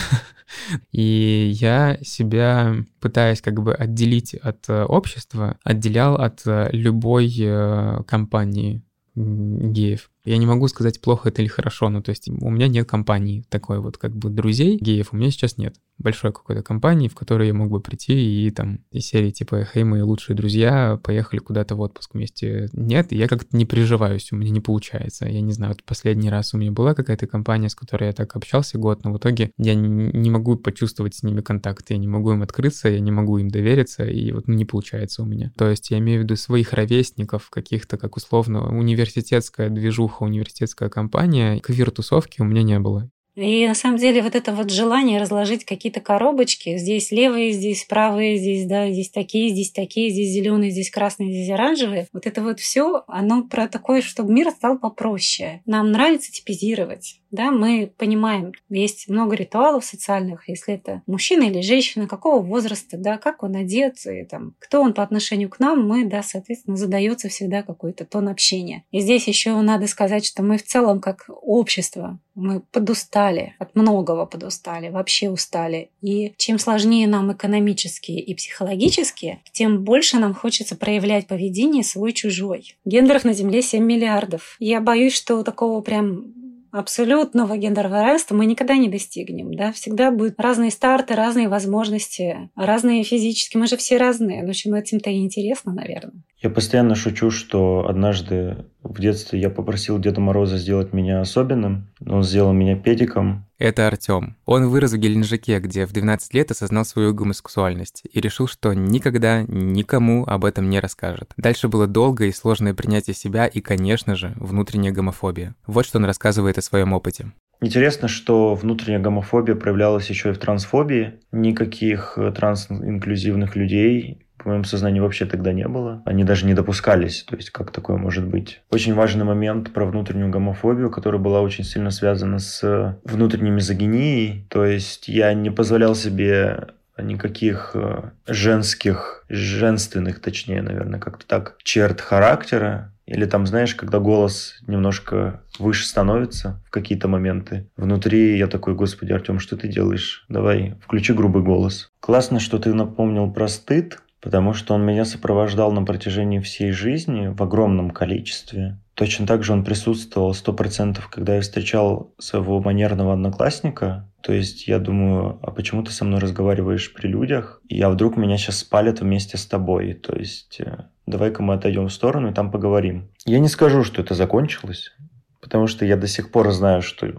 И 0.91 1.51
я 1.55 1.97
себя 2.03 2.75
пытаясь 2.99 3.41
как 3.41 3.61
бы 3.61 3.73
отделить 3.73 4.33
от 4.35 4.69
э, 4.69 4.83
общества, 4.83 5.57
отделял 5.63 6.15
от 6.15 6.41
э, 6.45 6.69
любой 6.71 7.33
э, 7.39 8.03
компании 8.05 8.83
геев. 9.15 10.09
Я 10.25 10.37
не 10.37 10.45
могу 10.45 10.67
сказать, 10.67 11.01
плохо 11.01 11.29
это 11.29 11.41
или 11.41 11.49
хорошо, 11.49 11.89
ну, 11.89 12.01
то 12.01 12.09
есть 12.09 12.29
у 12.29 12.49
меня 12.49 12.67
нет 12.67 12.87
компании 12.87 13.45
такой 13.49 13.79
вот 13.79 13.97
как 13.97 14.15
бы 14.15 14.29
друзей 14.29 14.77
геев, 14.79 15.09
у 15.11 15.17
меня 15.17 15.29
сейчас 15.29 15.57
нет 15.57 15.75
большой 15.97 16.31
какой-то 16.31 16.63
компании, 16.63 17.07
в 17.07 17.15
которой 17.15 17.47
я 17.47 17.53
мог 17.53 17.69
бы 17.69 17.79
прийти 17.79 18.45
и 18.45 18.51
там 18.51 18.79
из 18.91 19.05
серии 19.05 19.31
типа 19.31 19.65
«Хей, 19.65 19.83
мои 19.83 20.01
лучшие 20.01 20.35
друзья, 20.35 20.99
поехали 21.03 21.39
куда-то 21.39 21.75
в 21.75 21.81
отпуск 21.81 22.13
вместе». 22.13 22.69
Нет, 22.73 23.11
я 23.11 23.27
как-то 23.27 23.55
не 23.55 23.65
переживаюсь, 23.65 24.31
у 24.31 24.35
меня 24.35 24.51
не 24.51 24.59
получается. 24.59 25.27
Я 25.27 25.41
не 25.41 25.53
знаю, 25.53 25.73
вот 25.73 25.83
последний 25.83 26.29
раз 26.29 26.53
у 26.53 26.57
меня 26.57 26.71
была 26.71 26.93
какая-то 26.93 27.27
компания, 27.27 27.69
с 27.69 27.75
которой 27.75 28.05
я 28.05 28.13
так 28.13 28.35
общался 28.35 28.77
год, 28.77 29.03
но 29.03 29.13
в 29.13 29.17
итоге 29.17 29.51
я 29.57 29.75
не 29.75 30.29
могу 30.29 30.55
почувствовать 30.55 31.15
с 31.15 31.23
ними 31.23 31.41
контакт, 31.41 31.89
я 31.89 31.97
не 31.97 32.07
могу 32.07 32.31
им 32.31 32.41
открыться, 32.41 32.89
я 32.89 32.99
не 32.99 33.11
могу 33.11 33.37
им 33.37 33.49
довериться, 33.49 34.05
и 34.05 34.31
вот 34.31 34.47
ну, 34.47 34.55
не 34.55 34.65
получается 34.65 35.23
у 35.23 35.25
меня. 35.25 35.51
То 35.57 35.69
есть 35.69 35.91
я 35.91 35.99
имею 35.99 36.21
в 36.21 36.23
виду 36.23 36.35
своих 36.35 36.73
ровесников, 36.73 37.49
каких-то, 37.49 37.97
как 37.97 38.17
условно, 38.17 38.75
университетская 38.77 39.69
движуха, 39.69 40.23
университетская 40.23 40.89
компания, 40.89 41.59
квир-тусовки 41.59 42.41
у 42.41 42.45
меня 42.45 42.63
не 42.63 42.79
было. 42.79 43.09
И 43.35 43.67
на 43.67 43.73
самом 43.73 43.97
деле 43.97 44.21
вот 44.21 44.35
это 44.35 44.53
вот 44.53 44.69
желание 44.69 45.19
разложить 45.19 45.65
какие-то 45.65 46.01
коробочки, 46.01 46.77
здесь 46.77 47.11
левые, 47.11 47.51
здесь 47.51 47.85
правые, 47.85 48.37
здесь, 48.37 48.65
да, 48.65 48.91
здесь 48.91 49.09
такие, 49.09 49.49
здесь 49.49 49.71
такие, 49.71 50.11
здесь 50.11 50.29
зеленые, 50.29 50.69
здесь 50.69 50.91
красные, 50.91 51.31
здесь 51.31 51.49
оранжевые. 51.49 52.07
Вот 52.13 52.27
это 52.27 52.43
вот 52.43 52.59
все, 52.59 53.03
оно 53.07 53.43
про 53.43 53.67
такое, 53.67 54.01
чтобы 54.01 54.31
мир 54.31 54.51
стал 54.51 54.77
попроще. 54.77 55.61
Нам 55.65 55.91
нравится 55.91 56.31
типизировать 56.31 57.19
да, 57.33 57.49
мы 57.49 57.91
понимаем, 57.97 58.53
есть 58.69 59.09
много 59.09 59.35
ритуалов 59.35 59.83
социальных, 59.83 60.47
если 60.47 60.75
это 60.75 61.01
мужчина 61.07 61.43
или 61.43 61.61
женщина, 61.61 62.07
какого 62.07 62.43
возраста, 62.43 62.95
да, 62.95 63.17
как 63.17 63.41
он 63.41 63.55
одет, 63.55 63.97
и 64.05 64.23
там, 64.23 64.53
кто 64.59 64.81
он 64.81 64.93
по 64.93 65.01
отношению 65.01 65.49
к 65.49 65.59
нам, 65.59 65.85
мы, 65.85 66.05
да, 66.05 66.21
соответственно, 66.21 66.77
задается 66.77 67.29
всегда 67.29 67.63
какой-то 67.63 68.05
тон 68.05 68.27
общения. 68.27 68.83
И 68.91 68.99
здесь 68.99 69.27
еще 69.27 69.59
надо 69.61 69.87
сказать, 69.87 70.25
что 70.25 70.43
мы 70.43 70.57
в 70.57 70.63
целом 70.63 71.01
как 71.01 71.25
общество, 71.27 72.19
мы 72.35 72.61
подустали, 72.71 73.55
от 73.57 73.75
многого 73.75 74.25
подустали, 74.25 74.89
вообще 74.89 75.29
устали. 75.29 75.89
И 76.01 76.33
чем 76.37 76.59
сложнее 76.59 77.07
нам 77.07 77.31
экономически 77.33 78.11
и 78.11 78.35
психологически, 78.35 79.39
тем 79.51 79.83
больше 79.83 80.17
нам 80.17 80.33
хочется 80.33 80.75
проявлять 80.75 81.27
поведение 81.27 81.83
свой-чужой. 81.83 82.75
Гендеров 82.85 83.23
на 83.23 83.33
Земле 83.33 83.61
7 83.61 83.83
миллиардов. 83.83 84.55
Я 84.59 84.81
боюсь, 84.81 85.13
что 85.13 85.43
такого 85.43 85.81
прям 85.81 86.42
абсолютного 86.73 87.55
гендерного 87.55 88.01
равенства 88.01 88.35
мы 88.35 88.45
никогда 88.47 88.75
не 88.75 88.89
достигнем. 88.89 89.53
Да? 89.53 89.71
Всегда 89.71 90.11
будут 90.11 90.39
разные 90.39 90.71
старты, 90.71 91.13
разные 91.13 91.47
возможности, 91.47 92.49
разные 92.55 93.03
физические. 93.03 93.61
Мы 93.61 93.67
же 93.67 93.77
все 93.77 93.97
разные. 93.97 94.45
В 94.45 94.49
общем, 94.49 94.73
этим-то 94.73 95.09
и 95.11 95.19
интересно, 95.19 95.71
наверное. 95.71 96.23
Я 96.43 96.49
постоянно 96.49 96.93
шучу, 96.93 97.31
что 97.31 97.87
однажды 97.87 98.65
в 98.83 98.99
детстве 98.99 99.39
я 99.39 99.49
попросил 99.49 99.97
Деда 99.97 100.19
Мороза 100.19 100.57
сделать 100.57 100.91
меня 100.91 101.21
особенным. 101.21 101.87
Он 102.05 102.21
сделал 102.21 102.51
меня 102.51 102.75
педиком. 102.75 103.45
Это 103.57 103.87
Артём. 103.87 104.35
Он 104.45 104.67
вырос 104.67 104.91
в 104.91 104.97
Геленджике, 104.97 105.59
где 105.59 105.85
в 105.85 105.93
12 105.93 106.33
лет 106.33 106.51
осознал 106.51 106.83
свою 106.83 107.13
гомосексуальность 107.13 108.03
и 108.11 108.19
решил, 108.19 108.47
что 108.47 108.73
никогда 108.73 109.43
никому 109.43 110.25
об 110.25 110.43
этом 110.43 110.69
не 110.69 110.81
расскажет. 110.81 111.31
Дальше 111.37 111.69
было 111.69 111.87
долгое 111.87 112.27
и 112.27 112.33
сложное 112.33 112.73
принятие 112.73 113.13
себя 113.13 113.47
и, 113.47 113.61
конечно 113.61 114.17
же, 114.17 114.33
внутренняя 114.35 114.91
гомофобия. 114.91 115.55
Вот 115.65 115.85
что 115.85 115.99
он 115.99 116.03
рассказывает 116.03 116.57
о 116.57 116.61
своем 116.61 116.91
опыте. 116.91 117.31
Интересно, 117.61 118.09
что 118.09 118.55
внутренняя 118.55 118.99
гомофобия 118.99 119.55
проявлялась 119.55 120.09
еще 120.09 120.31
и 120.31 120.33
в 120.33 120.39
трансфобии. 120.39 121.13
Никаких 121.31 122.17
э, 122.17 122.33
трансинклюзивных 122.33 123.55
людей 123.55 124.19
в 124.43 124.47
моем 124.47 124.63
сознании 124.63 124.99
вообще 124.99 125.25
тогда 125.25 125.53
не 125.53 125.67
было. 125.67 126.01
Они 126.05 126.23
даже 126.23 126.45
не 126.45 126.53
допускались. 126.53 127.23
То 127.23 127.35
есть, 127.35 127.49
как 127.49 127.71
такое 127.71 127.97
может 127.97 128.25
быть? 128.25 128.61
Очень 128.69 128.93
важный 128.93 129.25
момент 129.25 129.73
про 129.73 129.85
внутреннюю 129.85 130.29
гомофобию, 130.29 130.89
которая 130.89 131.21
была 131.21 131.41
очень 131.41 131.63
сильно 131.63 131.91
связана 131.91 132.39
с 132.39 132.97
внутренней 133.03 133.51
мизогинией. 133.51 134.45
То 134.49 134.65
есть, 134.65 135.07
я 135.07 135.33
не 135.33 135.49
позволял 135.49 135.95
себе 135.95 136.67
никаких 136.97 137.71
э, 137.73 138.11
женских, 138.27 139.25
женственных, 139.29 140.19
точнее, 140.19 140.61
наверное, 140.61 140.99
как-то 140.99 141.25
так, 141.25 141.55
черт 141.63 142.01
характера. 142.01 142.93
Или 143.05 143.25
там, 143.25 143.45
знаешь, 143.45 143.75
когда 143.75 143.99
голос 143.99 144.59
немножко 144.65 145.41
выше 145.59 145.85
становится 145.85 146.61
в 146.65 146.69
какие-то 146.69 147.07
моменты. 147.07 147.67
Внутри 147.75 148.37
я 148.37 148.47
такой, 148.47 148.75
господи, 148.75 149.11
Артем, 149.11 149.39
что 149.39 149.57
ты 149.57 149.67
делаешь? 149.67 150.25
Давай, 150.29 150.75
включи 150.81 151.11
грубый 151.13 151.43
голос. 151.43 151.89
Классно, 151.99 152.39
что 152.39 152.59
ты 152.59 152.73
напомнил 152.73 153.31
про 153.31 153.49
стыд, 153.49 153.99
потому 154.23 154.53
что 154.53 154.73
он 154.73 154.85
меня 154.85 155.03
сопровождал 155.03 155.73
на 155.73 155.83
протяжении 155.83 156.39
всей 156.39 156.71
жизни 156.71 157.27
в 157.27 157.43
огромном 157.43 157.91
количестве. 157.91 158.79
Точно 158.93 159.27
так 159.27 159.43
же 159.43 159.51
он 159.51 159.65
присутствовал 159.65 160.33
сто 160.33 160.53
процентов, 160.53 161.09
когда 161.09 161.35
я 161.35 161.41
встречал 161.41 162.13
своего 162.19 162.61
манерного 162.61 163.13
одноклассника. 163.13 164.09
То 164.21 164.31
есть 164.31 164.67
я 164.67 164.79
думаю, 164.79 165.39
а 165.41 165.51
почему 165.51 165.83
ты 165.83 165.91
со 165.91 166.05
мной 166.05 166.21
разговариваешь 166.21 166.93
при 166.93 167.07
людях? 167.07 167.61
И 167.67 167.81
а 167.81 167.89
вдруг 167.89 168.15
меня 168.15 168.37
сейчас 168.37 168.59
спалят 168.59 169.01
вместе 169.01 169.37
с 169.37 169.45
тобой? 169.45 169.93
То 169.93 170.15
есть 170.15 170.61
э, 170.61 170.85
давай-ка 171.05 171.43
мы 171.43 171.55
отойдем 171.55 171.87
в 171.87 171.93
сторону 171.93 172.31
и 172.31 172.33
там 172.33 172.49
поговорим. 172.49 173.09
Я 173.25 173.39
не 173.39 173.49
скажу, 173.49 173.83
что 173.83 174.01
это 174.01 174.13
закончилось, 174.13 174.93
потому 175.41 175.67
что 175.67 175.85
я 175.85 175.97
до 175.97 176.07
сих 176.07 176.31
пор 176.31 176.49
знаю, 176.51 176.81
что 176.81 177.13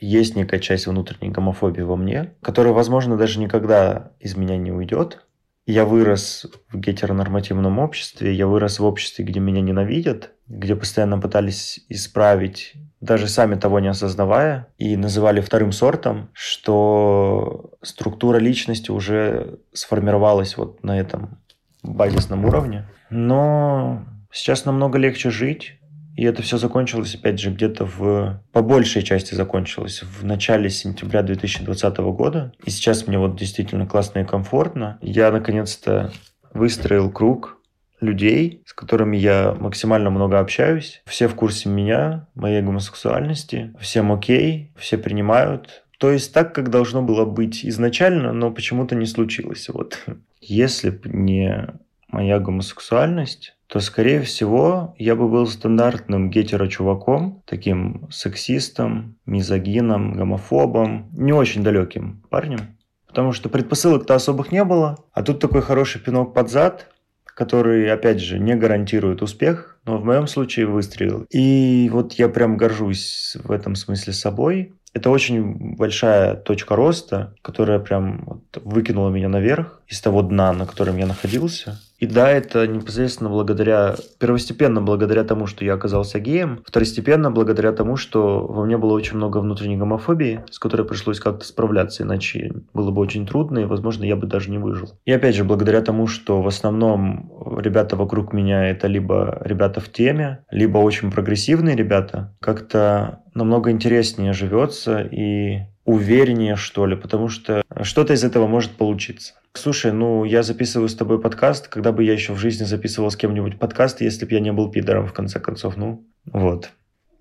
есть 0.00 0.36
некая 0.36 0.60
часть 0.60 0.86
внутренней 0.86 1.30
гомофобии 1.30 1.82
во 1.82 1.96
мне, 1.96 2.34
которая, 2.42 2.74
возможно, 2.74 3.16
даже 3.16 3.40
никогда 3.40 4.12
из 4.20 4.36
меня 4.36 4.58
не 4.58 4.70
уйдет. 4.70 5.24
Я 5.64 5.84
вырос 5.84 6.46
в 6.68 6.78
гетеронормативном 6.78 7.78
обществе, 7.78 8.34
я 8.34 8.48
вырос 8.48 8.80
в 8.80 8.84
обществе, 8.84 9.24
где 9.24 9.38
меня 9.38 9.60
ненавидят, 9.60 10.32
где 10.48 10.74
постоянно 10.74 11.20
пытались 11.20 11.84
исправить, 11.88 12.72
даже 13.00 13.28
сами 13.28 13.54
того 13.54 13.78
не 13.78 13.88
осознавая, 13.88 14.68
и 14.76 14.96
называли 14.96 15.40
вторым 15.40 15.70
сортом, 15.70 16.30
что 16.32 17.72
структура 17.82 18.38
личности 18.38 18.90
уже 18.90 19.60
сформировалась 19.72 20.56
вот 20.56 20.82
на 20.82 20.98
этом 20.98 21.38
базисном 21.84 22.44
уровне. 22.44 22.88
Но 23.10 24.04
сейчас 24.32 24.64
намного 24.64 24.98
легче 24.98 25.30
жить, 25.30 25.78
и 26.16 26.24
это 26.24 26.42
все 26.42 26.58
закончилось, 26.58 27.14
опять 27.14 27.40
же, 27.40 27.50
где-то 27.50 27.86
в... 27.86 28.42
По 28.52 28.62
большей 28.62 29.02
части 29.02 29.34
закончилось 29.34 30.02
в 30.02 30.24
начале 30.24 30.68
сентября 30.68 31.22
2020 31.22 31.96
года. 31.98 32.52
И 32.64 32.70
сейчас 32.70 33.06
мне 33.06 33.18
вот 33.18 33.36
действительно 33.36 33.86
классно 33.86 34.20
и 34.20 34.24
комфортно. 34.24 34.98
Я, 35.00 35.30
наконец-то, 35.30 36.12
выстроил 36.52 37.10
круг 37.10 37.58
людей, 38.00 38.62
с 38.66 38.74
которыми 38.74 39.16
я 39.16 39.56
максимально 39.58 40.10
много 40.10 40.38
общаюсь. 40.38 41.02
Все 41.06 41.28
в 41.28 41.34
курсе 41.34 41.68
меня, 41.68 42.28
моей 42.34 42.60
гомосексуальности. 42.60 43.72
Всем 43.80 44.12
окей, 44.12 44.72
все 44.76 44.98
принимают. 44.98 45.84
То 45.98 46.10
есть 46.10 46.34
так, 46.34 46.54
как 46.54 46.68
должно 46.68 47.00
было 47.00 47.24
быть 47.24 47.64
изначально, 47.64 48.32
но 48.32 48.50
почему-то 48.50 48.94
не 48.96 49.06
случилось. 49.06 49.68
Вот. 49.68 50.04
Если 50.40 50.90
бы 50.90 51.08
не 51.08 51.68
моя 52.08 52.38
гомосексуальность, 52.38 53.56
то, 53.72 53.80
скорее 53.80 54.20
всего, 54.20 54.94
я 54.98 55.16
бы 55.16 55.30
был 55.30 55.46
стандартным 55.46 56.28
гетеро-чуваком, 56.28 57.42
таким 57.46 58.06
сексистом, 58.10 59.16
мизогином, 59.24 60.12
гомофобом, 60.12 61.08
не 61.12 61.32
очень 61.32 61.62
далеким 61.62 62.22
парнем. 62.28 62.76
Потому 63.06 63.32
что 63.32 63.48
предпосылок-то 63.48 64.14
особых 64.14 64.52
не 64.52 64.62
было, 64.62 64.98
а 65.14 65.22
тут 65.22 65.40
такой 65.40 65.62
хороший 65.62 66.02
пинок 66.02 66.34
под 66.34 66.50
зад, 66.50 66.88
который, 67.24 67.90
опять 67.90 68.20
же, 68.20 68.38
не 68.38 68.56
гарантирует 68.56 69.22
успех, 69.22 69.78
но 69.86 69.96
в 69.96 70.04
моем 70.04 70.26
случае 70.26 70.66
выстрелил. 70.66 71.24
И 71.30 71.88
вот 71.90 72.12
я 72.12 72.28
прям 72.28 72.58
горжусь 72.58 73.38
в 73.42 73.50
этом 73.50 73.74
смысле 73.74 74.12
собой. 74.12 74.74
Это 74.92 75.08
очень 75.08 75.76
большая 75.76 76.34
точка 76.34 76.76
роста, 76.76 77.34
которая 77.40 77.78
прям 77.78 78.24
вот 78.26 78.62
выкинула 78.62 79.08
меня 79.08 79.30
наверх 79.30 79.80
из 79.88 79.98
того 80.02 80.20
дна, 80.20 80.52
на 80.52 80.66
котором 80.66 80.98
я 80.98 81.06
находился. 81.06 81.80
И 82.02 82.06
да, 82.06 82.28
это 82.28 82.66
непосредственно 82.66 83.30
благодаря, 83.30 83.94
первостепенно 84.18 84.82
благодаря 84.82 85.22
тому, 85.22 85.46
что 85.46 85.64
я 85.64 85.74
оказался 85.74 86.18
геем, 86.18 86.58
второстепенно 86.66 87.30
благодаря 87.30 87.70
тому, 87.70 87.94
что 87.94 88.44
во 88.44 88.64
мне 88.64 88.76
было 88.76 88.92
очень 88.92 89.18
много 89.18 89.38
внутренней 89.38 89.76
гомофобии, 89.76 90.42
с 90.50 90.58
которой 90.58 90.84
пришлось 90.84 91.20
как-то 91.20 91.44
справляться, 91.44 92.02
иначе 92.02 92.54
было 92.74 92.90
бы 92.90 93.00
очень 93.00 93.24
трудно, 93.24 93.60
и, 93.60 93.66
возможно, 93.66 94.02
я 94.02 94.16
бы 94.16 94.26
даже 94.26 94.50
не 94.50 94.58
выжил. 94.58 94.98
И 95.04 95.12
опять 95.12 95.36
же, 95.36 95.44
благодаря 95.44 95.80
тому, 95.80 96.08
что 96.08 96.42
в 96.42 96.48
основном 96.48 97.30
ребята 97.60 97.94
вокруг 97.94 98.32
меня 98.32 98.68
это 98.68 98.88
либо 98.88 99.40
ребята 99.44 99.78
в 99.78 99.88
теме, 99.88 100.44
либо 100.50 100.78
очень 100.78 101.12
прогрессивные 101.12 101.76
ребята, 101.76 102.34
как-то 102.40 103.20
намного 103.32 103.70
интереснее 103.70 104.32
живется 104.32 105.02
и 105.02 105.71
увереннее, 105.84 106.56
что 106.56 106.86
ли, 106.86 106.96
потому 106.96 107.28
что 107.28 107.62
что-то 107.82 108.14
из 108.14 108.24
этого 108.24 108.46
может 108.46 108.72
получиться. 108.72 109.34
Слушай, 109.54 109.92
ну 109.92 110.24
я 110.24 110.42
записываю 110.42 110.88
с 110.88 110.94
тобой 110.94 111.20
подкаст, 111.20 111.68
когда 111.68 111.92
бы 111.92 112.04
я 112.04 112.12
еще 112.12 112.32
в 112.32 112.38
жизни 112.38 112.64
записывал 112.64 113.10
с 113.10 113.16
кем-нибудь 113.16 113.58
подкаст, 113.58 114.00
если 114.00 114.24
бы 114.24 114.32
я 114.32 114.40
не 114.40 114.52
был 114.52 114.70
пидором, 114.70 115.06
в 115.06 115.12
конце 115.12 115.40
концов. 115.40 115.76
Ну, 115.76 116.06
вот. 116.24 116.70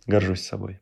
Горжусь 0.07 0.41
собой. 0.41 0.79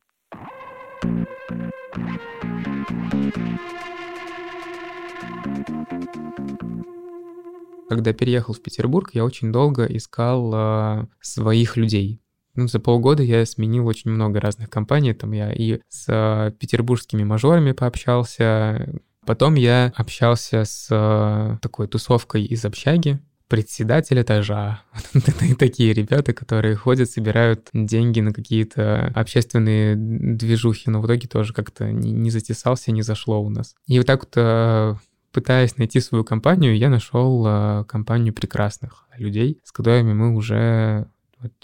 Когда 7.89 8.13
переехал 8.13 8.53
в 8.53 8.61
Петербург, 8.61 9.09
я 9.13 9.25
очень 9.25 9.51
долго 9.51 9.85
искал 9.85 10.53
э, 10.53 11.07
своих 11.21 11.75
людей. 11.75 12.21
Ну, 12.59 12.67
за 12.67 12.81
полгода 12.81 13.23
я 13.23 13.45
сменил 13.45 13.87
очень 13.87 14.11
много 14.11 14.41
разных 14.41 14.69
компаний. 14.69 15.13
Там 15.13 15.31
я 15.31 15.53
и 15.53 15.79
с 15.87 16.07
э, 16.09 16.51
петербургскими 16.59 17.23
мажорами 17.23 17.71
пообщался. 17.71 18.99
Потом 19.25 19.55
я 19.55 19.93
общался 19.95 20.65
с 20.65 20.89
э, 20.91 21.57
такой 21.61 21.87
тусовкой 21.87 22.43
из 22.43 22.65
общаги, 22.65 23.17
председатель 23.47 24.21
этажа. 24.21 24.81
Такие 25.57 25.93
ребята, 25.93 26.33
которые 26.33 26.75
ходят, 26.75 27.09
собирают 27.09 27.69
деньги 27.71 28.19
на 28.19 28.33
какие-то 28.33 29.09
общественные 29.15 29.95
движухи, 29.95 30.89
но 30.89 30.99
в 30.99 31.05
итоге 31.05 31.29
тоже 31.29 31.53
как-то 31.53 31.89
не 31.89 32.29
затесался, 32.29 32.91
не 32.91 33.03
зашло 33.03 33.41
у 33.41 33.49
нас. 33.49 33.73
И 33.87 33.97
вот 33.99 34.05
так 34.05 34.23
вот 34.23 34.33
э, 34.35 34.95
пытаясь 35.31 35.77
найти 35.77 36.01
свою 36.01 36.25
компанию, 36.25 36.75
я 36.75 36.89
нашел 36.89 37.85
компанию 37.85 38.33
прекрасных 38.33 39.07
людей, 39.15 39.61
с 39.63 39.71
которыми 39.71 40.11
мы 40.11 40.35
уже 40.35 41.07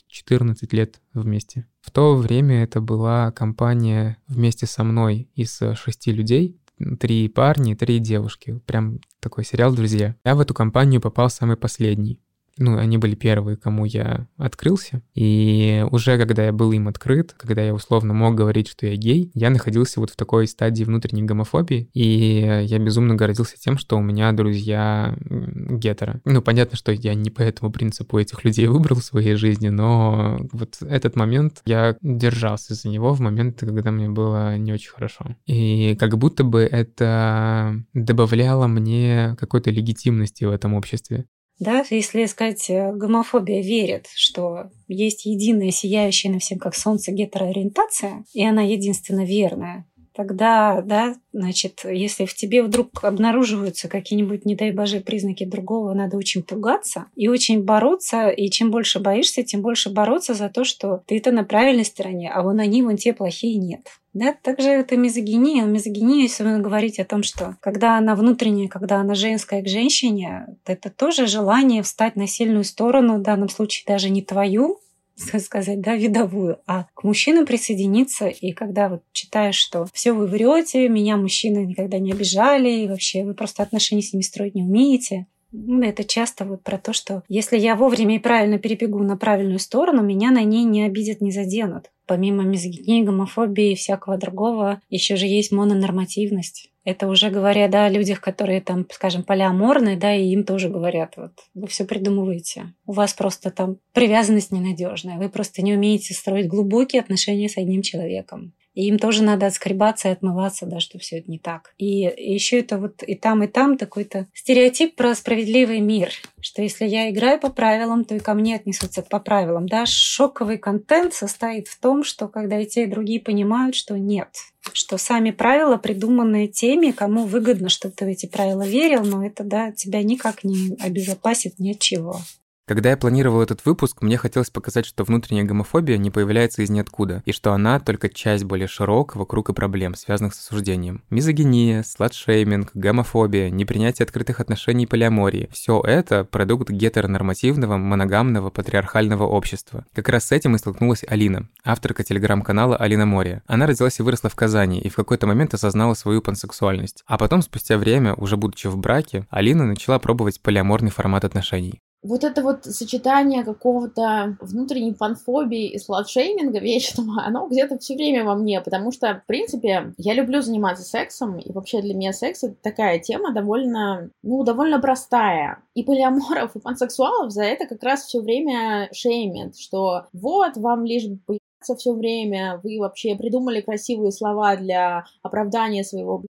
14 0.07 0.71
лет 0.73 1.01
вместе. 1.13 1.67
В 1.81 1.91
то 1.91 2.15
время 2.15 2.63
это 2.63 2.81
была 2.81 3.31
компания 3.31 4.17
вместе 4.27 4.65
со 4.65 4.83
мной 4.83 5.29
из 5.35 5.61
шести 5.75 6.11
людей, 6.11 6.59
три 6.99 7.27
парня 7.29 7.75
три 7.75 7.99
девушки. 7.99 8.59
Прям 8.65 8.99
такой 9.19 9.45
сериал 9.45 9.73
«Друзья». 9.73 10.15
Я 10.23 10.35
в 10.35 10.39
эту 10.39 10.53
компанию 10.53 11.01
попал 11.01 11.29
самый 11.29 11.57
последний 11.57 12.19
ну, 12.57 12.77
они 12.77 12.97
были 12.97 13.15
первые, 13.15 13.57
кому 13.57 13.85
я 13.85 14.27
открылся. 14.37 15.01
И 15.13 15.85
уже 15.91 16.17
когда 16.17 16.45
я 16.45 16.53
был 16.53 16.71
им 16.71 16.87
открыт, 16.87 17.33
когда 17.37 17.61
я 17.61 17.73
условно 17.73 18.13
мог 18.13 18.35
говорить, 18.35 18.67
что 18.67 18.85
я 18.85 18.95
гей, 18.95 19.31
я 19.33 19.49
находился 19.49 19.99
вот 19.99 20.09
в 20.09 20.15
такой 20.15 20.47
стадии 20.47 20.83
внутренней 20.83 21.23
гомофобии, 21.23 21.89
и 21.93 22.63
я 22.63 22.79
безумно 22.79 23.15
гордился 23.15 23.57
тем, 23.57 23.77
что 23.77 23.97
у 23.97 24.01
меня 24.01 24.31
друзья 24.31 25.17
гетеро. 25.29 26.21
Ну, 26.23 26.41
понятно, 26.41 26.77
что 26.77 26.91
я 26.91 27.13
не 27.13 27.29
по 27.29 27.41
этому 27.41 27.71
принципу 27.71 28.19
этих 28.19 28.43
людей 28.45 28.67
выбрал 28.67 28.97
в 28.97 29.03
своей 29.03 29.35
жизни, 29.35 29.69
но 29.69 30.39
вот 30.51 30.77
этот 30.81 31.15
момент 31.15 31.61
я 31.65 31.97
держался 32.01 32.73
за 32.73 32.87
него 32.87 33.13
в 33.13 33.19
моменты, 33.19 33.65
когда 33.65 33.91
мне 33.91 34.09
было 34.09 34.57
не 34.57 34.71
очень 34.71 34.91
хорошо. 34.91 35.35
И 35.45 35.95
как 35.99 36.17
будто 36.17 36.43
бы 36.43 36.61
это 36.61 37.83
добавляло 37.93 38.67
мне 38.67 39.35
какой-то 39.39 39.71
легитимности 39.71 40.45
в 40.45 40.51
этом 40.51 40.73
обществе. 40.73 41.25
Да, 41.59 41.85
если 41.89 42.25
сказать, 42.25 42.69
э, 42.69 42.91
гомофобия 42.91 43.61
верит, 43.61 44.07
что 44.13 44.71
есть 44.87 45.25
единая, 45.25 45.71
сияющая 45.71 46.31
на 46.31 46.39
всем 46.39 46.59
как 46.59 46.75
солнце 46.75 47.11
гетероориентация, 47.11 48.25
и 48.33 48.45
она 48.45 48.61
единственно 48.61 49.23
верная, 49.25 49.85
тогда, 50.15 50.81
да, 50.81 51.15
значит, 51.33 51.81
если 51.83 52.25
в 52.25 52.33
тебе 52.33 52.63
вдруг 52.63 53.03
обнаруживаются 53.03 53.87
какие-нибудь, 53.87 54.45
не 54.45 54.55
дай 54.55 54.71
боже, 54.71 55.01
признаки 55.01 55.45
другого, 55.45 55.93
надо 55.93 56.17
очень 56.17 56.43
пугаться 56.43 57.05
и 57.15 57.27
очень 57.27 57.63
бороться, 57.63 58.29
и 58.29 58.49
чем 58.49 58.71
больше 58.71 58.99
боишься, 58.99 59.43
тем 59.43 59.61
больше 59.61 59.89
бороться 59.89 60.33
за 60.33 60.49
то, 60.49 60.63
что 60.63 61.03
ты-то 61.05 61.31
на 61.31 61.43
правильной 61.43 61.85
стороне, 61.85 62.31
а 62.31 62.41
вон 62.41 62.59
они, 62.59 62.81
вон 62.81 62.97
те 62.97 63.13
плохие 63.13 63.57
нет. 63.57 63.87
Да, 64.13 64.33
также 64.33 64.69
это 64.69 64.95
мизогиния. 64.95 65.65
Мизогиния, 65.65 66.21
если 66.21 66.61
говорить 66.61 66.99
о 66.99 67.05
том, 67.05 67.21
что 67.21 67.57
когда 67.59 67.97
она 67.97 68.15
внутренняя, 68.15 68.69
когда 68.69 69.01
она 69.01 69.13
женская 69.13 69.61
к 69.61 69.67
женщине, 69.67 70.47
это 70.65 70.89
тоже 70.89 71.27
желание 71.27 71.83
встать 71.83 72.15
на 72.15 72.25
сильную 72.25 72.63
сторону, 72.63 73.17
в 73.17 73.21
данном 73.21 73.49
случае 73.49 73.83
даже 73.85 74.09
не 74.09 74.21
твою, 74.21 74.79
сказать, 75.39 75.81
да, 75.81 75.95
видовую, 75.95 76.59
а 76.67 76.87
к 76.93 77.03
мужчинам 77.03 77.45
присоединиться. 77.45 78.27
И 78.27 78.51
когда 78.51 78.89
вот 78.89 79.03
читаешь, 79.11 79.55
что 79.55 79.87
все 79.93 80.11
вы 80.11 80.27
врете, 80.27 80.89
меня 80.89 81.17
мужчины 81.17 81.65
никогда 81.65 81.99
не 81.99 82.11
обижали, 82.11 82.69
и 82.69 82.87
вообще 82.87 83.23
вы 83.23 83.33
просто 83.33 83.63
отношения 83.63 84.01
с 84.01 84.13
ними 84.13 84.23
строить 84.23 84.55
не 84.55 84.63
умеете. 84.63 85.27
Ну, 85.51 85.81
это 85.81 86.03
часто 86.03 86.43
вот 86.43 86.63
про 86.63 86.77
то, 86.77 86.91
что 86.91 87.23
если 87.29 87.57
я 87.57 87.75
вовремя 87.75 88.15
и 88.15 88.19
правильно 88.19 88.59
перебегу 88.59 88.99
на 88.99 89.15
правильную 89.15 89.59
сторону, 89.59 90.03
меня 90.03 90.31
на 90.31 90.43
ней 90.43 90.65
не 90.65 90.83
обидят, 90.83 91.21
не 91.21 91.31
заденут. 91.31 91.91
Помимо 92.05 92.43
мизогинии, 92.43 93.03
гомофобии 93.03 93.71
и 93.71 93.75
всякого 93.75 94.17
другого, 94.17 94.81
еще 94.89 95.15
же 95.15 95.25
есть 95.25 95.51
мононормативность. 95.51 96.69
Это 96.85 97.07
уже 97.07 97.31
говоря, 97.31 97.67
да, 97.67 97.85
о 97.85 97.89
людях, 97.89 98.21
которые 98.21 98.61
там, 98.61 98.85
скажем, 98.91 99.23
полиаморные, 99.23 99.97
да, 99.97 100.13
и 100.13 100.27
им 100.27 100.43
тоже 100.43 100.69
говорят, 100.69 101.15
вот, 101.17 101.31
вы 101.55 101.65
все 101.65 101.83
придумываете. 101.83 102.73
У 102.85 102.91
вас 102.91 103.13
просто 103.13 103.49
там 103.49 103.77
привязанность 103.91 104.51
ненадежная, 104.51 105.17
вы 105.17 105.29
просто 105.29 105.63
не 105.63 105.73
умеете 105.73 106.13
строить 106.13 106.47
глубокие 106.47 107.01
отношения 107.01 107.49
с 107.49 107.57
одним 107.57 107.81
человеком. 107.81 108.53
И 108.75 108.87
им 108.87 108.99
тоже 108.99 109.23
надо 109.23 109.47
отскребаться 109.47 110.09
и 110.09 110.11
отмываться, 110.11 110.65
да, 110.65 110.79
что 110.79 110.99
все 110.99 111.19
это 111.19 111.31
не 111.31 111.39
так. 111.39 111.73
И 111.77 112.01
еще 112.01 112.59
это 112.59 112.77
вот 112.77 113.01
и 113.03 113.15
там, 113.15 113.43
и 113.43 113.47
там 113.47 113.77
такой-то 113.77 114.27
стереотип 114.33 114.95
про 114.95 115.15
справедливый 115.15 115.79
мир, 115.79 116.11
что 116.41 116.61
если 116.61 116.85
я 116.85 117.09
играю 117.09 117.39
по 117.39 117.49
правилам, 117.49 118.03
то 118.03 118.15
и 118.15 118.19
ко 118.19 118.33
мне 118.33 118.55
отнесутся 118.55 119.01
по 119.01 119.19
правилам. 119.19 119.67
Да, 119.67 119.85
шоковый 119.85 120.57
контент 120.57 121.13
состоит 121.13 121.67
в 121.67 121.79
том, 121.79 122.03
что 122.03 122.27
когда 122.27 122.59
и 122.59 122.65
те, 122.65 122.83
и 122.83 122.87
другие 122.87 123.21
понимают, 123.21 123.75
что 123.75 123.97
нет, 123.97 124.29
что 124.73 124.97
сами 124.97 125.31
правила 125.31 125.77
придуманы 125.77 126.47
теми, 126.47 126.91
кому 126.91 127.23
выгодно, 127.23 127.69
чтобы 127.69 127.95
ты 127.95 128.05
в 128.05 128.09
эти 128.09 128.25
правила 128.25 128.67
верил, 128.67 129.03
но 129.03 129.25
это 129.25 129.43
да, 129.43 129.71
тебя 129.71 130.03
никак 130.03 130.43
не 130.43 130.75
обезопасит 130.79 131.59
ни 131.59 131.71
от 131.71 131.79
чего. 131.79 132.19
Когда 132.67 132.89
я 132.89 132.97
планировал 132.97 133.43
этот 133.43 133.63
выпуск, 133.63 134.01
мне 134.01 134.17
хотелось 134.17 134.49
показать, 134.49 134.87
что 134.87 135.03
внутренняя 135.03 135.45
гомофобия 135.45 135.97
не 135.97 136.09
появляется 136.09 136.63
из 136.63 136.71
ниоткуда, 136.71 137.21
и 137.23 137.31
что 137.31 137.53
она 137.53 137.79
только 137.79 138.09
часть 138.09 138.43
более 138.43 138.67
широкого 138.67 139.25
круга 139.25 139.53
проблем, 139.53 139.93
связанных 139.93 140.33
с 140.33 140.39
осуждением. 140.39 141.03
Мизогиния, 141.11 141.83
сладшейминг, 141.83 142.71
гомофобия, 142.73 143.51
непринятие 143.51 144.05
открытых 144.05 144.39
отношений 144.39 144.85
и 144.85 144.87
полиамории– 144.87 145.47
все 145.51 145.79
это 145.79 146.23
продукт 146.23 146.71
гетеронормативного, 146.71 147.77
моногамного, 147.77 148.49
патриархального 148.49 149.27
общества. 149.27 149.85
Как 149.93 150.09
раз 150.09 150.25
с 150.25 150.31
этим 150.31 150.55
и 150.55 150.57
столкнулась 150.57 151.05
Алина, 151.07 151.47
авторка 151.63 152.03
телеграм-канала 152.03 152.77
Алина 152.77 153.05
Море. 153.05 153.43
Она 153.45 153.67
родилась 153.67 153.99
и 153.99 154.03
выросла 154.03 154.31
в 154.31 154.35
Казани, 154.35 154.79
и 154.79 154.89
в 154.89 154.95
какой-то 154.95 155.27
момент 155.27 155.53
осознала 155.53 155.93
свою 155.93 156.23
пансексуальность. 156.23 157.03
А 157.05 157.19
потом, 157.19 157.43
спустя 157.43 157.77
время, 157.77 158.15
уже 158.15 158.37
будучи 158.37 158.65
в 158.65 158.75
браке, 158.75 159.27
Алина 159.29 159.65
начала 159.67 159.99
пробовать 159.99 160.41
полиаморный 160.41 160.89
формат 160.89 161.25
отношений 161.25 161.79
вот 162.05 162.23
это 162.23 162.41
вот 162.43 162.65
сочетание 162.65 163.43
какого-то 163.43 164.37
внутренней 164.39 164.93
фанфобии 164.93 165.67
и 165.67 165.79
сладшейминга 165.79 166.59
вечного, 166.61 167.23
оно 167.25 167.47
где-то 167.47 167.77
все 167.79 167.95
время 167.95 168.23
во 168.23 168.35
мне, 168.35 168.61
потому 168.61 168.91
что, 168.91 169.21
в 169.23 169.27
принципе, 169.27 169.93
я 169.97 170.13
люблю 170.13 170.41
заниматься 170.41 170.83
сексом, 170.83 171.39
и 171.39 171.51
вообще 171.51 171.81
для 171.81 171.93
меня 171.93 172.13
секс— 172.13 172.43
это 172.43 172.55
такая 172.61 172.99
тема 172.99 173.33
довольно, 173.33 174.09
ну, 174.23 174.43
довольно 174.43 174.79
простая. 174.79 175.63
И 175.73 175.83
полиаморов, 175.83 176.55
и 176.55 176.59
пансексуалов 176.59 177.31
за 177.31 177.43
это 177.43 177.65
как 177.65 177.83
раз 177.83 178.05
все 178.05 178.21
время 178.21 178.89
шеймят, 178.93 179.57
что 179.57 180.05
вот, 180.13 180.57
вам 180.57 180.85
лишь 180.85 181.07
бы 181.07 181.39
все 181.75 181.93
время, 181.93 182.59
вы 182.63 182.77
вообще 182.79 183.15
придумали 183.15 183.61
красивые 183.61 184.11
слова 184.11 184.55
для 184.55 185.05
оправдания 185.23 185.83
своего 185.83 186.23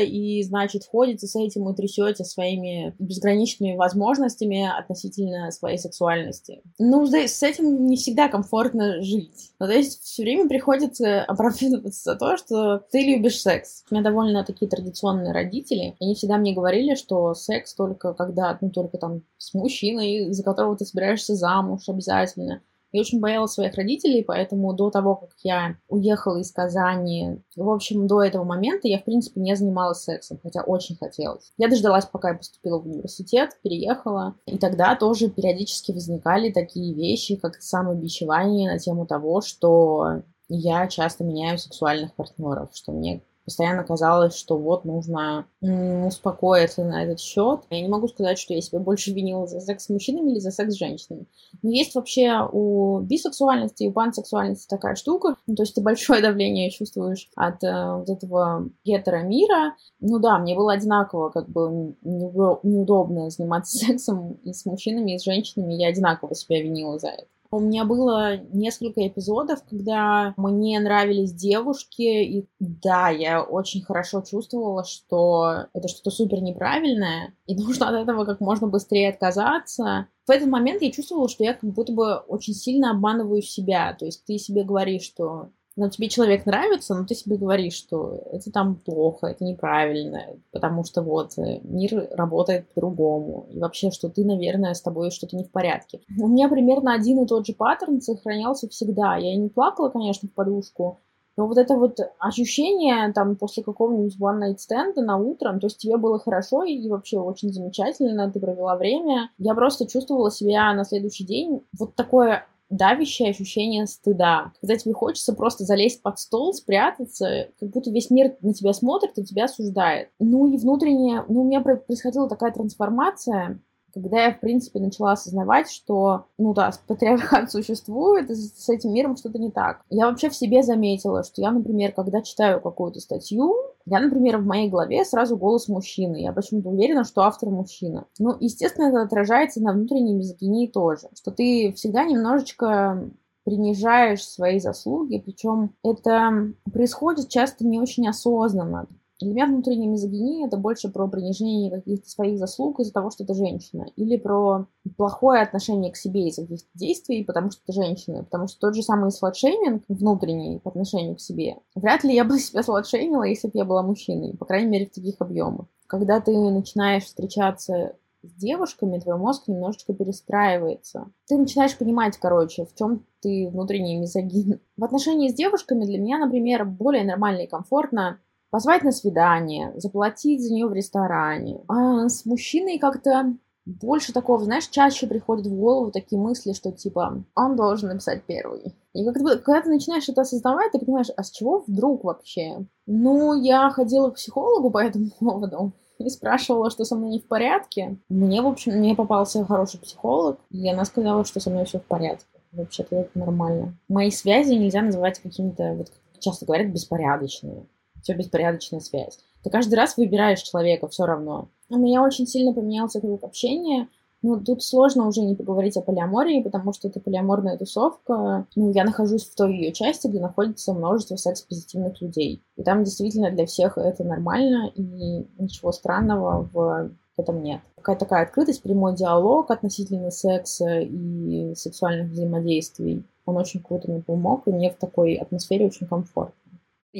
и, 0.00 0.42
значит, 0.42 0.86
ходите 0.86 1.26
с 1.26 1.36
этим 1.36 1.68
и 1.68 1.74
трясете 1.74 2.24
своими 2.24 2.94
безграничными 2.98 3.76
возможностями 3.76 4.66
относительно 4.66 5.50
своей 5.50 5.78
сексуальности. 5.78 6.62
Ну, 6.78 7.06
с 7.06 7.42
этим 7.42 7.86
не 7.86 7.96
всегда 7.96 8.28
комфортно 8.28 9.02
жить. 9.02 9.52
Ну, 9.58 9.66
то 9.66 9.72
есть 9.72 10.02
все 10.02 10.22
время 10.22 10.48
приходится 10.48 11.22
оправдываться 11.24 12.12
за 12.12 12.16
то, 12.16 12.36
что 12.36 12.78
ты 12.90 13.00
любишь 13.00 13.40
секс. 13.40 13.84
У 13.90 13.94
меня 13.94 14.04
довольно 14.04 14.44
такие 14.44 14.68
традиционные 14.68 15.32
родители. 15.32 15.96
Они 16.00 16.14
всегда 16.14 16.36
мне 16.38 16.54
говорили, 16.54 16.94
что 16.94 17.34
секс 17.34 17.74
только 17.74 18.14
когда, 18.14 18.56
ну, 18.60 18.70
только 18.70 18.98
там 18.98 19.22
с 19.36 19.54
мужчиной, 19.54 20.32
за 20.32 20.42
которого 20.42 20.76
ты 20.76 20.84
собираешься 20.84 21.34
замуж 21.34 21.88
обязательно. 21.88 22.62
Я 22.92 23.00
очень 23.00 23.20
боялась 23.20 23.52
своих 23.52 23.74
родителей, 23.74 24.24
поэтому 24.24 24.72
до 24.72 24.90
того, 24.90 25.16
как 25.16 25.30
я 25.42 25.76
уехала 25.88 26.38
из 26.38 26.50
Казани, 26.52 27.42
в 27.54 27.68
общем, 27.68 28.06
до 28.06 28.22
этого 28.22 28.44
момента 28.44 28.88
я, 28.88 28.98
в 28.98 29.04
принципе, 29.04 29.40
не 29.40 29.54
занималась 29.54 30.02
сексом, 30.02 30.38
хотя 30.42 30.62
очень 30.62 30.96
хотелось. 30.96 31.52
Я 31.58 31.68
дождалась, 31.68 32.06
пока 32.06 32.30
я 32.30 32.36
поступила 32.36 32.78
в 32.78 32.86
университет, 32.86 33.50
переехала, 33.62 34.36
и 34.46 34.56
тогда 34.58 34.96
тоже 34.96 35.28
периодически 35.28 35.92
возникали 35.92 36.50
такие 36.50 36.94
вещи, 36.94 37.36
как 37.36 37.60
самобичевание 37.60 38.70
на 38.70 38.78
тему 38.78 39.06
того, 39.06 39.42
что 39.42 40.22
я 40.48 40.86
часто 40.88 41.24
меняю 41.24 41.58
сексуальных 41.58 42.14
партнеров, 42.14 42.70
что 42.72 42.92
мне 42.92 43.22
постоянно 43.48 43.82
казалось, 43.82 44.36
что 44.36 44.58
вот 44.58 44.84
нужно 44.84 45.46
успокоиться 45.62 46.84
на 46.84 47.02
этот 47.02 47.18
счет. 47.18 47.60
Я 47.70 47.80
не 47.80 47.88
могу 47.88 48.06
сказать, 48.08 48.38
что 48.38 48.52
я 48.52 48.60
себя 48.60 48.78
больше 48.78 49.10
винила 49.10 49.46
за 49.46 49.60
секс 49.60 49.86
с 49.86 49.88
мужчинами 49.88 50.32
или 50.32 50.38
за 50.38 50.50
секс 50.50 50.74
с 50.74 50.78
женщинами. 50.78 51.24
Но 51.62 51.70
есть 51.70 51.94
вообще 51.94 52.46
у 52.52 53.00
бисексуальности 53.00 53.84
и 53.84 53.88
у 53.88 53.92
пансексуальности 53.92 54.68
такая 54.68 54.96
штука. 54.96 55.36
Ну, 55.46 55.54
то 55.54 55.62
есть 55.62 55.74
ты 55.74 55.80
большое 55.80 56.20
давление 56.20 56.70
чувствуешь 56.70 57.30
от 57.36 57.64
э, 57.64 57.94
вот 57.96 58.10
этого 58.10 58.68
гетеромира. 58.84 59.74
Ну 60.00 60.18
да, 60.18 60.38
мне 60.38 60.54
было 60.54 60.74
одинаково 60.74 61.30
как 61.30 61.48
бы 61.48 61.96
неудобно 62.02 63.30
заниматься 63.30 63.78
сексом 63.86 64.34
и 64.44 64.52
с 64.52 64.66
мужчинами, 64.66 65.14
и 65.14 65.18
с 65.18 65.24
женщинами. 65.24 65.72
Я 65.72 65.88
одинаково 65.88 66.34
себя 66.34 66.62
винила 66.62 66.98
за 66.98 67.08
это. 67.08 67.26
У 67.50 67.60
меня 67.60 67.84
было 67.86 68.36
несколько 68.52 69.06
эпизодов, 69.06 69.62
когда 69.68 70.34
мне 70.36 70.78
нравились 70.80 71.32
девушки, 71.32 72.02
и 72.02 72.46
да, 72.58 73.08
я 73.08 73.42
очень 73.42 73.82
хорошо 73.82 74.20
чувствовала, 74.20 74.84
что 74.84 75.66
это 75.72 75.88
что-то 75.88 76.10
супер 76.10 76.42
неправильное, 76.42 77.34
и 77.46 77.54
нужно 77.56 77.88
от 77.88 77.94
этого 78.02 78.26
как 78.26 78.40
можно 78.40 78.66
быстрее 78.66 79.08
отказаться. 79.10 80.08
В 80.26 80.30
этот 80.30 80.48
момент 80.48 80.82
я 80.82 80.92
чувствовала, 80.92 81.28
что 81.28 81.42
я 81.42 81.54
как 81.54 81.70
будто 81.70 81.92
бы 81.92 82.16
очень 82.16 82.52
сильно 82.52 82.90
обманываю 82.90 83.40
себя. 83.40 83.96
То 83.98 84.04
есть 84.04 84.26
ты 84.26 84.36
себе 84.36 84.62
говоришь, 84.62 85.04
что 85.04 85.48
но 85.78 85.88
тебе 85.88 86.08
человек 86.08 86.44
нравится, 86.44 86.92
но 86.92 87.06
ты 87.06 87.14
себе 87.14 87.36
говоришь, 87.36 87.74
что 87.74 88.20
это 88.32 88.50
там 88.50 88.74
плохо, 88.74 89.28
это 89.28 89.44
неправильно, 89.44 90.26
потому 90.50 90.82
что 90.82 91.02
вот 91.02 91.38
э, 91.38 91.60
мир 91.62 92.08
работает 92.10 92.68
по-другому, 92.74 93.46
и 93.48 93.60
вообще, 93.60 93.92
что 93.92 94.08
ты, 94.08 94.24
наверное, 94.24 94.74
с 94.74 94.82
тобой 94.82 95.12
что-то 95.12 95.36
не 95.36 95.44
в 95.44 95.52
порядке. 95.52 96.00
У 96.20 96.26
меня 96.26 96.48
примерно 96.48 96.94
один 96.94 97.22
и 97.22 97.26
тот 97.28 97.46
же 97.46 97.52
паттерн 97.52 98.00
сохранялся 98.00 98.68
всегда. 98.68 99.16
Я 99.18 99.36
не 99.36 99.48
плакала, 99.48 99.88
конечно, 99.88 100.28
в 100.28 100.32
подушку, 100.32 100.98
но 101.36 101.46
вот 101.46 101.58
это 101.58 101.76
вот 101.76 102.00
ощущение 102.18 103.12
там 103.12 103.36
после 103.36 103.62
какого-нибудь 103.62 104.16
one 104.20 104.40
night 104.40 104.56
stand 104.56 105.00
на 105.00 105.16
утром, 105.16 105.60
то 105.60 105.68
есть 105.68 105.78
тебе 105.78 105.96
было 105.96 106.18
хорошо 106.18 106.64
и 106.64 106.88
вообще 106.88 107.20
очень 107.20 107.52
замечательно, 107.52 108.32
ты 108.32 108.40
провела 108.40 108.74
время. 108.74 109.30
Я 109.38 109.54
просто 109.54 109.86
чувствовала 109.86 110.32
себя 110.32 110.74
на 110.74 110.84
следующий 110.84 111.24
день 111.24 111.62
вот 111.78 111.94
такое 111.94 112.44
давящее 112.70 113.30
ощущение 113.30 113.86
стыда, 113.86 114.52
когда 114.60 114.76
тебе 114.76 114.92
хочется 114.92 115.32
просто 115.32 115.64
залезть 115.64 116.02
под 116.02 116.18
стол, 116.18 116.52
спрятаться, 116.52 117.48
как 117.58 117.70
будто 117.70 117.90
весь 117.90 118.10
мир 118.10 118.36
на 118.40 118.52
тебя 118.52 118.72
смотрит 118.72 119.18
и 119.18 119.24
тебя 119.24 119.44
осуждает. 119.44 120.10
Ну 120.18 120.46
и 120.52 120.58
внутренне, 120.58 121.24
ну 121.28 121.42
у 121.42 121.44
меня 121.44 121.60
происходила 121.60 122.28
такая 122.28 122.52
трансформация, 122.52 123.60
когда 123.92 124.24
я, 124.24 124.32
в 124.32 124.40
принципе, 124.40 124.80
начала 124.80 125.12
осознавать, 125.12 125.70
что, 125.70 126.26
ну 126.38 126.54
да, 126.54 126.70
патриархат 126.86 127.50
существует, 127.50 128.30
и 128.30 128.34
с 128.34 128.68
этим 128.68 128.92
миром 128.92 129.16
что-то 129.16 129.38
не 129.38 129.50
так. 129.50 129.82
Я 129.90 130.06
вообще 130.06 130.30
в 130.30 130.34
себе 130.34 130.62
заметила, 130.62 131.22
что 131.24 131.42
я, 131.42 131.50
например, 131.50 131.92
когда 131.92 132.22
читаю 132.22 132.60
какую-то 132.60 133.00
статью, 133.00 133.54
я, 133.90 134.00
например, 134.00 134.38
в 134.38 134.46
моей 134.46 134.68
голове 134.68 135.04
сразу 135.04 135.36
голос 135.36 135.68
мужчины. 135.68 136.16
Я 136.16 136.32
почему-то 136.32 136.68
уверена, 136.68 137.04
что 137.04 137.22
автор 137.22 137.48
мужчина. 137.48 138.04
Ну, 138.18 138.36
естественно, 138.38 138.88
это 138.88 139.02
отражается 139.02 139.62
на 139.62 139.72
внутренней 139.72 140.12
мизогинии 140.12 140.66
тоже. 140.66 141.08
Что 141.16 141.30
ты 141.30 141.72
всегда 141.74 142.04
немножечко 142.04 143.10
принижаешь 143.44 144.28
свои 144.28 144.58
заслуги, 144.58 145.22
причем 145.24 145.74
это 145.82 146.52
происходит 146.70 147.30
часто 147.30 147.66
не 147.66 147.80
очень 147.80 148.06
осознанно. 148.06 148.86
Для 149.20 149.30
меня 149.30 149.46
внутренняя 149.46 149.88
мизогиния— 149.88 150.46
это 150.48 150.56
больше 150.56 150.90
про 150.90 151.08
принижение 151.08 151.72
каких-то 151.72 152.08
своих 152.08 152.38
заслуг 152.38 152.78
из-за 152.78 152.92
того, 152.92 153.10
что 153.10 153.24
это 153.24 153.34
женщина, 153.34 153.86
или 153.96 154.16
про 154.16 154.66
плохое 154.96 155.42
отношение 155.42 155.90
к 155.90 155.96
себе 155.96 156.28
из-за 156.28 156.42
каких-то 156.42 156.68
действий, 156.74 157.24
потому 157.24 157.50
что 157.50 157.60
это 157.66 157.72
женщина. 157.72 158.22
Потому 158.22 158.46
что 158.46 158.60
тот 158.60 158.76
же 158.76 158.82
самый 158.82 159.10
сладшейминг 159.10 159.82
внутренний 159.88 160.60
по 160.60 160.70
отношению 160.70 161.16
к 161.16 161.20
себе, 161.20 161.56
вряд 161.74 162.04
ли 162.04 162.14
я 162.14 162.24
бы 162.24 162.38
себя 162.38 162.62
сладшеймила, 162.62 163.24
если 163.24 163.48
бы 163.48 163.58
я 163.58 163.64
была 163.64 163.82
мужчиной, 163.82 164.36
по 164.36 164.44
крайней 164.44 164.70
мере, 164.70 164.86
в 164.86 164.94
таких 164.94 165.16
объемах. 165.18 165.66
Когда 165.88 166.20
ты 166.20 166.36
начинаешь 166.36 167.04
встречаться 167.04 167.96
с 168.22 168.32
девушками, 168.34 168.98
твой 168.98 169.16
мозг 169.16 169.48
немножечко 169.48 169.94
перестраивается. 169.94 171.10
Ты 171.26 171.38
начинаешь 171.38 171.76
понимать, 171.76 172.16
короче, 172.18 172.66
в 172.66 172.74
чем 172.74 173.04
ты 173.20 173.48
внутренний 173.50 173.96
мизогин. 173.96 174.60
В 174.76 174.84
отношении 174.84 175.28
с 175.28 175.34
девушками 175.34 175.84
для 175.84 175.98
меня, 175.98 176.18
например, 176.18 176.64
более 176.64 177.04
нормально 177.04 177.42
и 177.42 177.46
комфортно 177.46 178.20
позвать 178.50 178.82
на 178.82 178.92
свидание, 178.92 179.72
заплатить 179.76 180.42
за 180.42 180.52
нее 180.52 180.66
в 180.66 180.72
ресторане. 180.72 181.60
А 181.68 182.08
с 182.08 182.24
мужчиной 182.24 182.78
как-то 182.78 183.34
больше 183.68 184.14
такого, 184.14 184.42
знаешь, 184.44 184.68
чаще 184.68 185.06
приходят 185.06 185.46
в 185.46 185.54
голову 185.54 185.90
такие 185.90 186.18
мысли, 186.18 186.54
что 186.54 186.72
типа 186.72 187.22
он 187.34 187.56
должен 187.56 187.90
написать 187.90 188.22
первый. 188.24 188.74
И 188.94 189.04
когда, 189.04 189.36
когда 189.36 189.62
ты 189.62 189.68
начинаешь 189.68 190.08
это 190.08 190.22
осознавать, 190.22 190.72
ты 190.72 190.78
понимаешь, 190.78 191.10
а 191.16 191.22
с 191.22 191.30
чего 191.30 191.62
вдруг 191.66 192.04
вообще? 192.04 192.64
Ну, 192.86 193.34
я 193.34 193.68
ходила 193.70 194.10
к 194.10 194.14
психологу 194.14 194.70
по 194.70 194.82
этому 194.82 195.10
поводу 195.20 195.72
и 195.98 196.08
спрашивала, 196.08 196.70
что 196.70 196.84
со 196.84 196.96
мной 196.96 197.10
не 197.10 197.18
в 197.18 197.26
порядке. 197.26 197.98
Мне, 198.08 198.40
в 198.40 198.46
общем, 198.46 198.72
мне 198.72 198.94
попался 198.94 199.44
хороший 199.44 199.80
психолог, 199.80 200.38
и 200.50 200.66
она 200.68 200.84
сказала, 200.84 201.24
что 201.24 201.40
со 201.40 201.50
мной 201.50 201.66
все 201.66 201.78
в 201.78 201.84
порядке. 201.84 202.24
Вообще-то 202.52 202.96
это 202.96 203.18
нормально. 203.18 203.76
Мои 203.88 204.10
связи 204.10 204.54
нельзя 204.54 204.80
называть 204.80 205.18
какими-то, 205.18 205.74
вот 205.74 205.90
как 205.90 206.20
часто 206.20 206.46
говорят, 206.46 206.72
беспорядочными 206.72 207.66
все 208.08 208.14
беспорядочная 208.14 208.80
связь. 208.80 209.18
Ты 209.44 209.50
каждый 209.50 209.74
раз 209.74 209.98
выбираешь 209.98 210.40
человека 210.40 210.88
все 210.88 211.04
равно. 211.04 211.48
У 211.68 211.76
меня 211.76 212.02
очень 212.02 212.26
сильно 212.26 212.54
поменялся 212.54 213.00
круг 213.00 213.22
общения. 213.22 213.88
Ну, 214.22 214.40
тут 214.40 214.64
сложно 214.64 215.06
уже 215.06 215.20
не 215.20 215.36
поговорить 215.36 215.76
о 215.76 215.82
полиамории, 215.82 216.42
потому 216.42 216.72
что 216.72 216.88
это 216.88 217.00
полиаморная 217.00 217.58
тусовка. 217.58 218.46
Ну, 218.56 218.72
я 218.72 218.84
нахожусь 218.84 219.28
в 219.28 219.34
той 219.34 219.54
ее 219.54 219.72
части, 219.72 220.08
где 220.08 220.20
находится 220.20 220.72
множество 220.72 221.16
секс-позитивных 221.16 222.00
людей. 222.00 222.42
И 222.56 222.62
там 222.62 222.82
действительно 222.82 223.30
для 223.30 223.44
всех 223.44 223.76
это 223.76 224.02
нормально, 224.02 224.72
и 224.74 225.26
ничего 225.38 225.70
странного 225.70 226.48
в 226.52 226.90
этом 227.18 227.42
нет. 227.42 227.60
Какая-то 227.76 228.06
такая 228.06 228.24
открытость, 228.24 228.62
прямой 228.62 228.96
диалог 228.96 229.50
относительно 229.50 230.10
секса 230.10 230.80
и 230.80 231.54
сексуальных 231.54 232.10
взаимодействий. 232.10 233.04
Он 233.26 233.36
очень 233.36 233.62
круто 233.62 233.90
мне 233.90 234.00
помог, 234.00 234.48
и 234.48 234.50
мне 234.50 234.70
в 234.70 234.76
такой 234.76 235.14
атмосфере 235.14 235.66
очень 235.66 235.86
комфортно. 235.86 236.34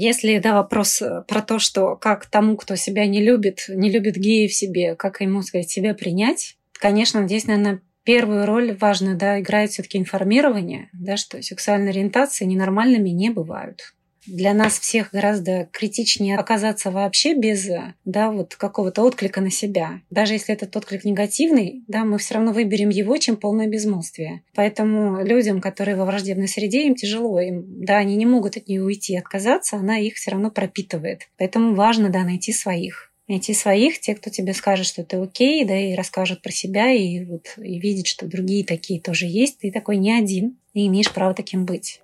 Если, 0.00 0.38
да, 0.38 0.54
вопрос 0.54 1.02
э, 1.02 1.24
про 1.26 1.42
то, 1.42 1.58
что 1.58 1.96
как 1.96 2.26
тому, 2.26 2.56
кто 2.56 2.76
себя 2.76 3.04
не 3.08 3.20
любит, 3.20 3.64
не 3.68 3.90
любит 3.90 4.14
геев 4.14 4.54
себе, 4.54 4.94
как 4.94 5.20
ему, 5.20 5.42
сказать, 5.42 5.68
себя 5.70 5.92
принять, 5.92 6.56
конечно, 6.74 7.26
здесь, 7.26 7.48
наверное, 7.48 7.80
первую 8.04 8.46
роль 8.46 8.76
важную, 8.76 9.16
да, 9.16 9.40
играет 9.40 9.72
все-таки 9.72 9.98
информирование, 9.98 10.88
да, 10.92 11.16
что 11.16 11.42
сексуальные 11.42 11.90
ориентации 11.90 12.44
ненормальными 12.44 13.08
не 13.08 13.30
бывают 13.30 13.92
для 14.28 14.54
нас 14.54 14.78
всех 14.78 15.10
гораздо 15.12 15.68
критичнее 15.72 16.36
оказаться 16.36 16.90
вообще 16.90 17.34
без 17.34 17.68
да, 18.04 18.30
вот 18.30 18.54
какого-то 18.54 19.02
отклика 19.02 19.40
на 19.40 19.50
себя. 19.50 20.00
Даже 20.10 20.34
если 20.34 20.54
этот 20.54 20.76
отклик 20.76 21.04
негативный, 21.04 21.82
да, 21.88 22.04
мы 22.04 22.18
все 22.18 22.34
равно 22.34 22.52
выберем 22.52 22.90
его, 22.90 23.16
чем 23.16 23.36
полное 23.36 23.66
безмолвие. 23.66 24.42
Поэтому 24.54 25.24
людям, 25.24 25.60
которые 25.60 25.96
во 25.96 26.04
враждебной 26.04 26.48
среде, 26.48 26.86
им 26.86 26.94
тяжело, 26.94 27.40
им, 27.40 27.64
да, 27.84 27.96
они 27.96 28.16
не 28.16 28.26
могут 28.26 28.56
от 28.56 28.68
нее 28.68 28.82
уйти, 28.82 29.16
отказаться, 29.16 29.76
она 29.76 29.98
их 29.98 30.14
все 30.14 30.30
равно 30.30 30.50
пропитывает. 30.50 31.28
Поэтому 31.36 31.74
важно, 31.74 32.10
да, 32.10 32.24
найти 32.24 32.52
своих 32.52 33.08
найти 33.28 33.52
своих, 33.52 34.00
те, 34.00 34.14
кто 34.14 34.30
тебе 34.30 34.54
скажет, 34.54 34.86
что 34.86 35.04
ты 35.04 35.18
окей, 35.18 35.64
да, 35.64 35.78
и 35.78 35.94
расскажут 35.94 36.40
про 36.40 36.50
себя, 36.50 36.90
и 36.92 37.24
вот 37.26 37.54
и 37.58 37.78
видит, 37.78 38.06
что 38.06 38.26
другие 38.26 38.64
такие 38.64 39.00
тоже 39.00 39.26
есть, 39.26 39.58
ты 39.58 39.70
такой 39.70 39.98
не 39.98 40.12
один, 40.12 40.56
и 40.72 40.86
имеешь 40.86 41.12
право 41.12 41.34
таким 41.34 41.66
быть. 41.66 42.00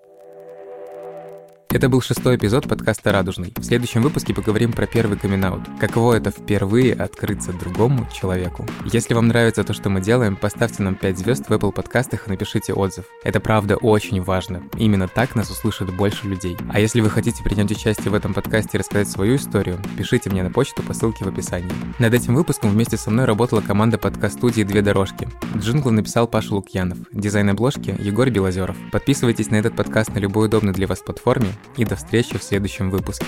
Это 1.75 1.89
был 1.89 2.01
шестой 2.01 2.37
эпизод 2.37 2.69
подкаста 2.69 3.11
«Радужный». 3.11 3.53
В 3.57 3.65
следующем 3.65 4.01
выпуске 4.01 4.33
поговорим 4.33 4.73
про 4.73 4.87
первый 4.87 5.19
камин 5.19 5.45
-аут. 5.45 5.81
Каково 5.81 6.15
это 6.15 6.31
впервые 6.31 6.95
открыться 6.95 7.53
другому 7.53 8.07
человеку. 8.15 8.65
Если 8.85 9.13
вам 9.13 9.27
нравится 9.27 9.65
то, 9.65 9.73
что 9.73 9.91
мы 9.91 10.01
делаем, 10.01 10.37
поставьте 10.37 10.85
нам 10.85 10.95
5 10.95 11.19
звезд 11.19 11.49
в 11.49 11.53
Apple 11.53 11.73
подкастах 11.73 12.29
и 12.29 12.31
напишите 12.31 12.73
отзыв. 12.75 13.07
Это 13.25 13.41
правда 13.41 13.75
очень 13.75 14.23
важно. 14.23 14.63
Именно 14.79 15.09
так 15.09 15.35
нас 15.35 15.51
услышит 15.51 15.93
больше 15.93 16.29
людей. 16.29 16.57
А 16.73 16.79
если 16.79 17.01
вы 17.01 17.11
хотите 17.11 17.43
принять 17.43 17.73
участие 17.73 18.13
в 18.13 18.15
этом 18.15 18.35
подкасте 18.35 18.71
и 18.75 18.79
рассказать 18.79 19.09
свою 19.09 19.35
историю, 19.35 19.81
пишите 19.99 20.31
мне 20.31 20.45
на 20.45 20.51
почту 20.51 20.81
по 20.85 20.95
ссылке 20.95 21.25
в 21.25 21.29
описании. 21.29 21.73
Над 21.99 22.15
этим 22.15 22.37
выпуском 22.37 22.71
вместе 22.71 22.97
со 22.97 23.11
мной 23.11 23.25
работала 23.25 23.61
команда 23.61 23.99
подкаст-студии 23.99 24.63
«Две 24.63 24.81
дорожки». 24.81 25.29
Джинглы 25.57 25.91
написал 25.91 26.29
Паша 26.29 26.55
Лукьянов. 26.55 26.99
Дизайн 27.13 27.51
обложки– 27.51 27.97
Егор 27.99 28.31
Белозеров. 28.31 28.77
Подписывайтесь 28.93 29.51
на 29.51 29.57
этот 29.57 29.75
подкаст 29.75 30.15
на 30.15 30.21
любой 30.21 30.47
удобной 30.47 30.73
для 30.73 30.87
вас 30.87 31.01
платформе 31.01 31.49
и 31.77 31.85
до 31.85 31.97
встречи 31.97 32.39
в 32.39 32.43
следующем 32.43 32.91
выпуске. 32.91 33.27